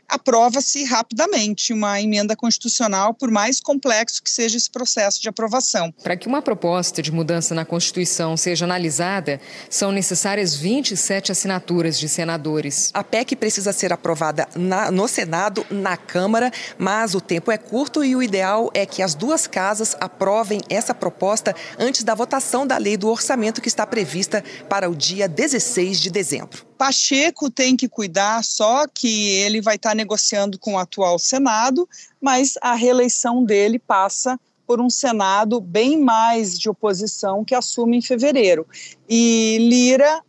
aprova-se 0.09 0.85
rapidamente 0.85 1.73
uma 1.73 2.01
emenda 2.01 2.35
constitucional, 2.35 3.13
por 3.13 3.31
mais 3.31 3.61
complexo 3.61 4.23
que 4.23 4.31
seja 4.31 4.57
esse 4.57 4.71
processo 4.71 5.21
de 5.21 5.29
aprovação. 5.29 5.93
Para 6.03 6.17
que 6.17 6.27
uma 6.27 6.41
proposta 6.41 7.03
de 7.03 7.13
mudança 7.13 7.55
na 7.55 7.65
Constituição 7.65 8.37
seja 8.37 8.65
analisada, 8.65 9.41
são 9.69 9.93
necessárias 9.93 10.55
27 10.57 11.33
assinaturas 11.33 11.99
de 11.99 12.09
senadores. 12.09 12.91
A 12.95 13.05
PEC 13.05 13.37
precisa 13.37 13.73
ser 13.73 13.93
aprovada 13.93 14.49
na, 14.55 14.91
no 14.91 15.07
Senado, 15.07 15.67
na 15.71 15.97
Câmara, 15.97 16.51
mas 16.79 17.15
o 17.15 17.21
tempo 17.21 17.51
é 17.51 17.59
curto 17.59 18.05
e 18.05 18.17
o 18.17 18.23
ideal 18.23 18.71
é 18.73 18.87
que 18.87 19.03
as 19.03 19.15
duas 19.15 19.47
casas 19.47 19.97
aprovem 20.01 20.61
essa 20.71 20.95
proposta 20.95 21.55
antes 21.79 22.03
da 22.03 22.15
votação 22.15 22.67
da 22.67 22.79
lei 22.79 22.97
do 22.97 23.09
orçamento 23.09 23.61
que 23.61 23.69
está 23.69 23.87
prevista 23.87 24.43
para 24.69 24.89
o 24.89 24.97
dia 24.97 25.29
16 25.29 26.01
de 26.01 26.11
dezembro. 26.11 26.68
Pacheco 26.79 27.51
tem 27.51 27.77
que 27.77 27.89
cuidar 27.89 28.45
só 28.45 28.87
que 28.87 29.31
ele 29.31 29.61
vai 29.61 29.75
estar 29.75 29.95
negociando 29.97 30.59
com 30.59 30.75
o 30.75 30.79
atual 30.79 31.19
Senado, 31.19 31.89
mas 32.21 32.55
a 32.63 32.75
reeleição 32.75 33.45
dele 33.45 33.81
passa 33.81 34.39
por 34.65 34.81
um 34.81 34.89
Senado 34.89 35.61
bem 35.61 35.99
mais 35.99 36.57
de 36.59 36.71
oposição 36.71 37.45
que 37.45 37.55
assume 37.55 37.97
em 37.97 38.03
fevereiro. 38.03 38.67
E 39.09 39.59
Lira, 39.61 40.23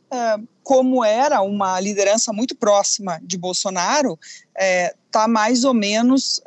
como 0.64 1.04
era 1.06 1.42
uma 1.42 1.80
liderança 1.80 2.34
muito 2.34 2.56
próxima 2.56 3.20
de 3.22 3.38
Bolsonaro, 3.38 4.18
está 5.06 5.28
mais 5.28 5.64
ou 5.64 5.74
menos 5.74 6.42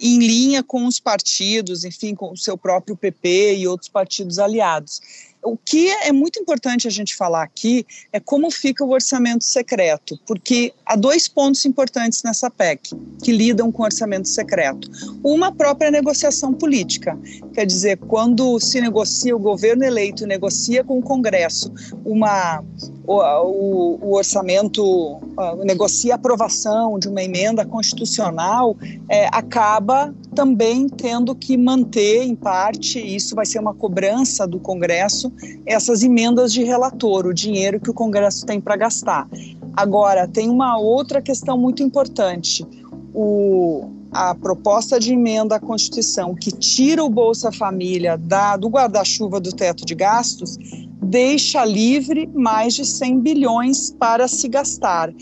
em 0.00 0.18
linha 0.18 0.62
com 0.62 0.86
os 0.86 0.98
partidos, 0.98 1.84
enfim, 1.84 2.14
com 2.14 2.32
o 2.32 2.36
seu 2.36 2.56
próprio 2.56 2.96
PP 2.96 3.56
e 3.56 3.68
outros 3.68 3.90
partidos 3.90 4.38
aliados. 4.38 5.02
O 5.42 5.56
que 5.56 5.88
é 5.88 6.12
muito 6.12 6.38
importante 6.38 6.86
a 6.86 6.90
gente 6.90 7.16
falar 7.16 7.42
aqui 7.42 7.86
é 8.12 8.20
como 8.20 8.50
fica 8.50 8.84
o 8.84 8.90
orçamento 8.90 9.44
secreto, 9.44 10.18
porque 10.26 10.72
há 10.84 10.96
dois 10.96 11.26
pontos 11.28 11.64
importantes 11.64 12.22
nessa 12.22 12.50
PEC 12.50 12.90
que 13.22 13.32
lidam 13.32 13.72
com 13.72 13.82
orçamento 13.82 14.28
secreto. 14.28 14.90
Uma 15.24 15.50
própria 15.50 15.90
negociação 15.90 16.52
política, 16.52 17.18
quer 17.54 17.64
dizer, 17.64 17.96
quando 17.96 18.60
se 18.60 18.80
negocia 18.80 19.34
o 19.34 19.38
governo 19.38 19.82
eleito 19.82 20.26
negocia 20.26 20.84
com 20.84 20.98
o 20.98 21.02
Congresso 21.02 21.72
uma 22.04 22.62
o, 23.06 23.16
o, 23.16 23.98
o 24.02 24.16
orçamento 24.16 24.82
uh, 24.84 25.64
negocia 25.64 26.14
a 26.14 26.16
aprovação 26.16 26.98
de 26.98 27.08
uma 27.08 27.22
emenda 27.22 27.64
constitucional, 27.64 28.76
é, 29.08 29.26
acaba 29.32 30.14
também 30.34 30.88
tendo 30.88 31.34
que 31.34 31.56
manter, 31.56 32.22
em 32.22 32.34
parte, 32.34 32.98
isso 32.98 33.34
vai 33.34 33.46
ser 33.46 33.58
uma 33.58 33.74
cobrança 33.74 34.46
do 34.46 34.60
Congresso, 34.60 35.32
essas 35.66 36.02
emendas 36.02 36.52
de 36.52 36.62
relator, 36.62 37.26
o 37.26 37.34
dinheiro 37.34 37.80
que 37.80 37.90
o 37.90 37.94
Congresso 37.94 38.46
tem 38.46 38.60
para 38.60 38.76
gastar. 38.76 39.28
Agora, 39.74 40.28
tem 40.28 40.48
uma 40.48 40.78
outra 40.78 41.20
questão 41.22 41.58
muito 41.58 41.82
importante. 41.82 42.66
O, 43.14 43.90
a 44.12 44.34
proposta 44.34 44.98
de 44.98 45.12
emenda 45.12 45.56
à 45.56 45.60
Constituição 45.60 46.34
que 46.34 46.50
tira 46.50 47.02
o 47.02 47.08
Bolsa 47.08 47.52
Família 47.52 48.16
da, 48.16 48.56
do 48.56 48.68
guarda-chuva 48.68 49.40
do 49.40 49.52
teto 49.52 49.84
de 49.84 49.94
gastos 49.94 50.58
deixa 51.02 51.64
livre 51.64 52.28
mais 52.34 52.74
de 52.74 52.84
100 52.84 53.20
bilhões 53.20 53.90
para 53.90 54.28
se 54.28 54.48
gastar. 54.48 55.12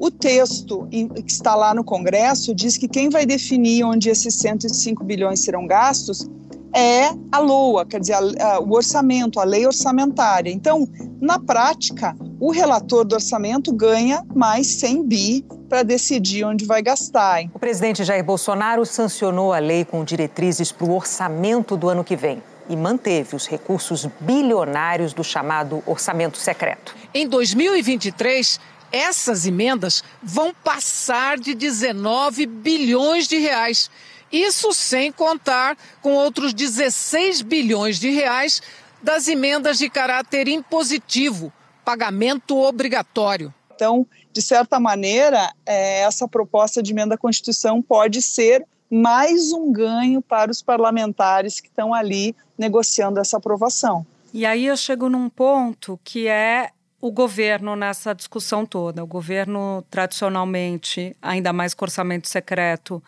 O 0.00 0.10
texto 0.10 0.86
que 0.90 1.32
está 1.32 1.54
lá 1.54 1.74
no 1.74 1.82
Congresso 1.82 2.54
diz 2.54 2.76
que 2.76 2.86
quem 2.86 3.08
vai 3.08 3.26
definir 3.26 3.84
onde 3.84 4.08
esses 4.08 4.34
105 4.34 5.02
bilhões 5.04 5.40
serão 5.40 5.66
gastos 5.66 6.28
é 6.74 7.10
a 7.32 7.38
LOA, 7.38 7.84
quer 7.86 7.98
dizer, 7.98 8.14
a, 8.14 8.54
a, 8.54 8.60
o 8.60 8.72
orçamento, 8.74 9.40
a 9.40 9.44
lei 9.44 9.66
orçamentária. 9.66 10.50
Então, 10.50 10.86
na 11.20 11.38
prática, 11.38 12.14
o 12.38 12.52
relator 12.52 13.04
do 13.04 13.14
orçamento 13.14 13.72
ganha 13.72 14.24
mais 14.34 14.66
100 14.66 15.02
bi 15.04 15.44
para 15.68 15.82
decidir 15.82 16.44
onde 16.44 16.64
vai 16.64 16.82
gastar. 16.82 17.44
O 17.54 17.58
presidente 17.58 18.04
Jair 18.04 18.24
Bolsonaro 18.24 18.86
sancionou 18.86 19.52
a 19.52 19.58
lei 19.58 19.84
com 19.84 20.04
diretrizes 20.04 20.70
para 20.70 20.86
o 20.86 20.94
orçamento 20.94 21.76
do 21.76 21.88
ano 21.88 22.04
que 22.04 22.14
vem 22.14 22.40
e 22.68 22.76
manteve 22.76 23.34
os 23.34 23.46
recursos 23.46 24.06
bilionários 24.20 25.12
do 25.12 25.24
chamado 25.24 25.82
orçamento 25.86 26.38
secreto. 26.38 26.94
Em 27.14 27.26
2023, 27.26 28.60
essas 28.92 29.46
emendas 29.46 30.02
vão 30.22 30.52
passar 30.52 31.38
de 31.38 31.54
19 31.54 32.46
bilhões 32.46 33.26
de 33.26 33.38
reais. 33.38 33.90
Isso 34.30 34.72
sem 34.72 35.10
contar 35.10 35.76
com 36.02 36.12
outros 36.12 36.52
16 36.52 37.42
bilhões 37.42 37.98
de 37.98 38.10
reais 38.10 38.60
das 39.02 39.28
emendas 39.28 39.78
de 39.78 39.88
caráter 39.88 40.48
impositivo, 40.48 41.52
pagamento 41.84 42.58
obrigatório. 42.58 43.54
Então, 43.74 44.06
de 44.32 44.42
certa 44.42 44.80
maneira, 44.80 45.52
é, 45.64 46.00
essa 46.00 46.26
proposta 46.26 46.82
de 46.82 46.92
emenda 46.92 47.14
à 47.14 47.18
Constituição 47.18 47.80
pode 47.80 48.20
ser 48.20 48.66
mais 48.90 49.52
um 49.52 49.72
ganho 49.72 50.22
para 50.22 50.50
os 50.50 50.62
parlamentares 50.62 51.60
que 51.60 51.68
estão 51.68 51.92
ali 51.92 52.34
negociando 52.56 53.20
essa 53.20 53.36
aprovação. 53.36 54.06
E 54.32 54.44
aí 54.44 54.66
eu 54.66 54.76
chego 54.76 55.08
num 55.08 55.28
ponto 55.28 55.98
que 56.04 56.26
é 56.28 56.70
o 57.00 57.10
governo 57.10 57.76
nessa 57.76 58.14
discussão 58.14 58.66
toda. 58.66 59.02
O 59.02 59.06
governo, 59.06 59.84
tradicionalmente, 59.90 61.16
ainda 61.22 61.52
mais 61.52 61.74
com 61.74 61.84
orçamento 61.84 62.28
secreto, 62.28 63.02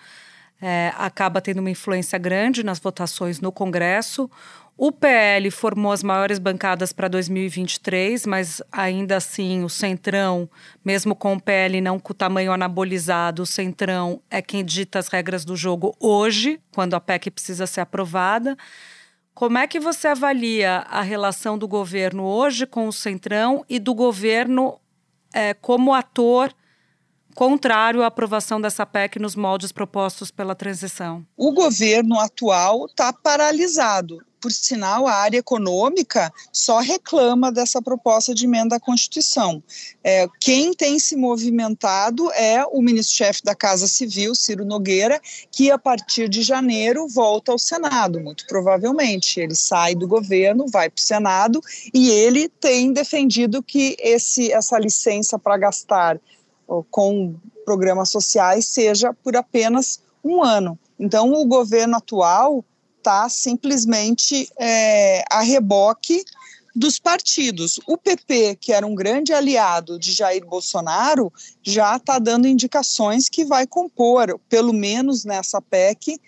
é, 0.63 0.93
acaba 0.97 1.41
tendo 1.41 1.59
uma 1.59 1.71
influência 1.71 2.19
grande 2.19 2.63
nas 2.63 2.79
votações 2.79 3.41
no 3.41 3.51
Congresso. 3.51 4.31
O 4.83 4.91
PL 4.91 5.51
formou 5.51 5.93
as 5.93 6.03
maiores 6.03 6.39
bancadas 6.39 6.91
para 6.91 7.07
2023, 7.07 8.25
mas 8.25 8.63
ainda 8.73 9.19
assim 9.19 9.63
o 9.63 9.69
Centrão, 9.69 10.49
mesmo 10.83 11.15
com 11.15 11.35
o 11.35 11.41
PL 11.41 11.83
não 11.83 11.99
com 11.99 12.15
o 12.15 12.17
tamanho 12.17 12.51
anabolizado, 12.51 13.43
o 13.43 13.47
Centrão 13.47 14.23
é 14.31 14.41
quem 14.41 14.65
dita 14.65 14.99
as 14.99 15.09
regras 15.09 15.45
do 15.45 15.55
jogo 15.55 15.95
hoje, 16.01 16.59
quando 16.75 16.95
a 16.95 17.01
PEC 17.01 17.31
precisa 17.31 17.67
ser 17.67 17.83
aprovada. 17.83 18.57
Como 19.35 19.59
é 19.59 19.67
que 19.67 19.79
você 19.79 20.09
avalia 20.09 20.79
a 20.89 21.03
relação 21.03 21.59
do 21.59 21.69
governo 21.69 22.23
hoje 22.23 22.65
com 22.65 22.89
o 22.89 22.93
Centrão 22.93 23.63
e 23.69 23.79
do 23.79 23.93
governo 23.93 24.81
é, 25.35 25.53
como 25.53 25.93
ator 25.93 26.55
contrário 27.41 28.03
à 28.03 28.07
aprovação 28.07 28.61
dessa 28.61 28.85
PEC 28.85 29.19
nos 29.19 29.35
moldes 29.35 29.73
propostos 29.73 30.31
pela 30.31 30.55
transição? 30.55 31.25
O 31.39 31.53
governo 31.53 32.21
atual 32.21 32.85
está 32.85 33.15
paralisado. 33.15 34.19
Por 34.39 34.53
sinal, 34.53 35.07
a 35.07 35.15
área 35.15 35.39
econômica 35.39 36.31
só 36.53 36.81
reclama 36.81 37.51
dessa 37.51 37.81
proposta 37.81 38.35
de 38.35 38.45
emenda 38.45 38.77
à 38.77 38.81
Constituição. 38.81 39.63
É, 40.05 40.29
quem 40.39 40.75
tem 40.75 40.99
se 40.99 41.17
movimentado 41.17 42.31
é 42.33 42.63
o 42.67 42.83
ministro-chefe 42.83 43.43
da 43.43 43.55
Casa 43.55 43.89
Civil, 43.89 44.35
Ciro 44.35 44.67
Nogueira, 44.67 45.19
que 45.51 45.71
a 45.71 45.79
partir 45.79 46.29
de 46.29 46.43
janeiro 46.43 47.09
volta 47.09 47.53
ao 47.53 47.59
Senado, 47.59 48.21
muito 48.21 48.47
provavelmente. 48.47 49.41
Ele 49.41 49.55
sai 49.55 49.95
do 49.95 50.07
governo, 50.07 50.67
vai 50.69 50.91
para 50.91 51.01
o 51.01 51.03
Senado 51.03 51.59
e 51.95 52.11
ele 52.11 52.51
tem 52.51 52.93
defendido 52.93 53.63
que 53.63 53.97
esse, 53.99 54.53
essa 54.53 54.79
licença 54.79 55.39
para 55.39 55.57
gastar 55.57 56.21
com 56.91 57.35
programas 57.65 58.11
sociais 58.11 58.67
seja 58.67 59.13
por 59.13 59.37
apenas 59.37 60.01
um 60.25 60.43
ano. 60.43 60.79
Então, 60.99 61.33
o 61.33 61.47
governo 61.47 61.97
atual 61.97 62.65
está 62.99 63.29
simplesmente 63.29 64.51
é, 64.59 65.25
a 65.31 65.41
reboque 65.41 66.23
dos 66.75 66.99
partidos. 66.99 67.81
O 67.87 67.97
PP, 67.97 68.57
que 68.61 68.73
era 68.73 68.87
um 68.87 68.95
grande 68.95 69.33
aliado 69.33 69.99
de 69.99 70.13
Jair 70.13 70.45
Bolsonaro, 70.45 71.33
já 71.63 71.97
está 71.97 72.19
dando 72.19 72.47
indicações 72.47 73.29
que 73.29 73.45
vai 73.45 73.67
compor, 73.67 74.39
pelo 74.49 74.73
menos 74.73 75.25
nessa 75.25 75.61
PEC, 75.61 76.21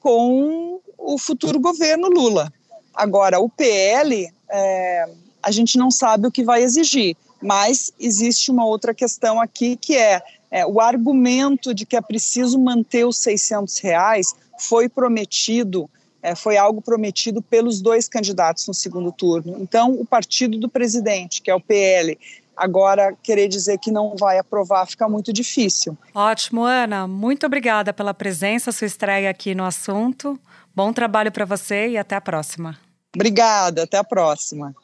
com 0.00 0.80
o 0.98 1.18
futuro 1.18 1.60
governo 1.60 2.08
Lula. 2.08 2.52
Agora, 2.94 3.40
o 3.40 3.48
PL, 3.48 4.32
é, 4.50 5.08
a 5.42 5.50
gente 5.50 5.78
não 5.78 5.90
sabe 5.90 6.26
o 6.26 6.32
que 6.32 6.42
vai 6.42 6.62
exigir, 6.62 7.16
mas 7.44 7.92
existe 8.00 8.50
uma 8.50 8.64
outra 8.64 8.94
questão 8.94 9.38
aqui 9.38 9.76
que 9.76 9.96
é, 9.96 10.22
é 10.50 10.66
o 10.66 10.80
argumento 10.80 11.74
de 11.74 11.84
que 11.84 11.94
é 11.94 12.00
preciso 12.00 12.58
manter 12.58 13.04
os 13.04 13.18
600 13.18 13.78
reais 13.80 14.34
foi 14.58 14.88
prometido 14.88 15.88
é, 16.22 16.34
foi 16.34 16.56
algo 16.56 16.80
prometido 16.80 17.42
pelos 17.42 17.82
dois 17.82 18.08
candidatos 18.08 18.66
no 18.66 18.72
segundo 18.72 19.12
turno. 19.12 19.58
Então, 19.60 19.92
o 19.92 20.06
partido 20.06 20.58
do 20.58 20.70
presidente, 20.70 21.42
que 21.42 21.50
é 21.50 21.54
o 21.54 21.60
PL, 21.60 22.18
agora 22.56 23.14
querer 23.22 23.46
dizer 23.46 23.76
que 23.78 23.90
não 23.90 24.16
vai 24.16 24.38
aprovar 24.38 24.86
fica 24.86 25.06
muito 25.06 25.34
difícil. 25.34 25.98
Ótimo, 26.14 26.64
Ana. 26.64 27.06
Muito 27.06 27.44
obrigada 27.44 27.92
pela 27.92 28.14
presença, 28.14 28.72
sua 28.72 28.86
estreia 28.86 29.28
aqui 29.28 29.54
no 29.54 29.66
assunto. 29.66 30.40
Bom 30.74 30.94
trabalho 30.94 31.30
para 31.30 31.44
você 31.44 31.88
e 31.88 31.98
até 31.98 32.16
a 32.16 32.22
próxima. 32.22 32.74
Obrigada, 33.14 33.82
até 33.82 33.98
a 33.98 34.04
próxima. 34.04 34.74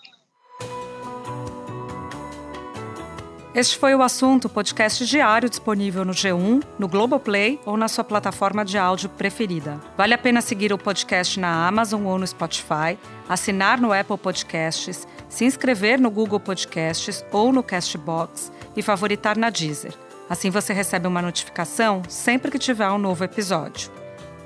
Este 3.52 3.76
foi 3.76 3.96
o 3.96 4.02
assunto 4.02 4.48
podcast 4.48 5.04
diário 5.04 5.50
disponível 5.50 6.04
no 6.04 6.12
G1, 6.12 6.62
no 6.78 6.86
Globoplay 6.86 7.58
ou 7.66 7.76
na 7.76 7.88
sua 7.88 8.04
plataforma 8.04 8.64
de 8.64 8.78
áudio 8.78 9.08
preferida. 9.08 9.80
Vale 9.96 10.14
a 10.14 10.18
pena 10.18 10.40
seguir 10.40 10.72
o 10.72 10.78
podcast 10.78 11.40
na 11.40 11.66
Amazon 11.66 12.06
ou 12.06 12.16
no 12.16 12.24
Spotify, 12.24 12.96
assinar 13.28 13.80
no 13.80 13.92
Apple 13.92 14.18
Podcasts, 14.18 15.04
se 15.28 15.44
inscrever 15.44 16.00
no 16.00 16.12
Google 16.12 16.38
Podcasts 16.38 17.24
ou 17.32 17.52
no 17.52 17.60
Castbox 17.60 18.52
e 18.76 18.82
favoritar 18.82 19.36
na 19.36 19.50
Deezer. 19.50 19.94
Assim 20.28 20.48
você 20.48 20.72
recebe 20.72 21.08
uma 21.08 21.20
notificação 21.20 22.02
sempre 22.08 22.52
que 22.52 22.58
tiver 22.58 22.88
um 22.88 22.98
novo 22.98 23.24
episódio. 23.24 23.90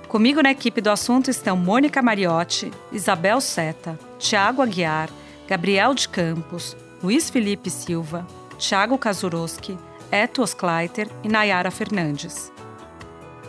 Comigo 0.08 0.42
na 0.42 0.52
equipe 0.52 0.80
do 0.80 0.88
assunto 0.88 1.30
estão 1.30 1.58
Mônica 1.58 2.00
Mariotti, 2.00 2.70
Isabel 2.90 3.38
Seta, 3.42 3.98
Tiago 4.18 4.62
Aguiar, 4.62 5.10
Gabriel 5.46 5.92
de 5.92 6.08
Campos, 6.08 6.74
Luiz 7.02 7.28
Felipe 7.28 7.68
Silva, 7.68 8.26
Thiago 8.58 8.96
Kazuroski, 8.96 9.78
Etos 10.10 10.54
Kleiter 10.54 11.08
e 11.22 11.28
Nayara 11.28 11.70
Fernandes. 11.70 12.52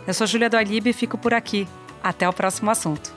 Eu 0.06 0.14
sou 0.14 0.26
Júlia 0.26 0.50
do 0.50 0.56
Alibe 0.56 0.90
e 0.90 0.92
fico 0.92 1.16
por 1.16 1.34
aqui. 1.34 1.66
Até 2.02 2.28
o 2.28 2.32
próximo 2.32 2.70
assunto. 2.70 3.15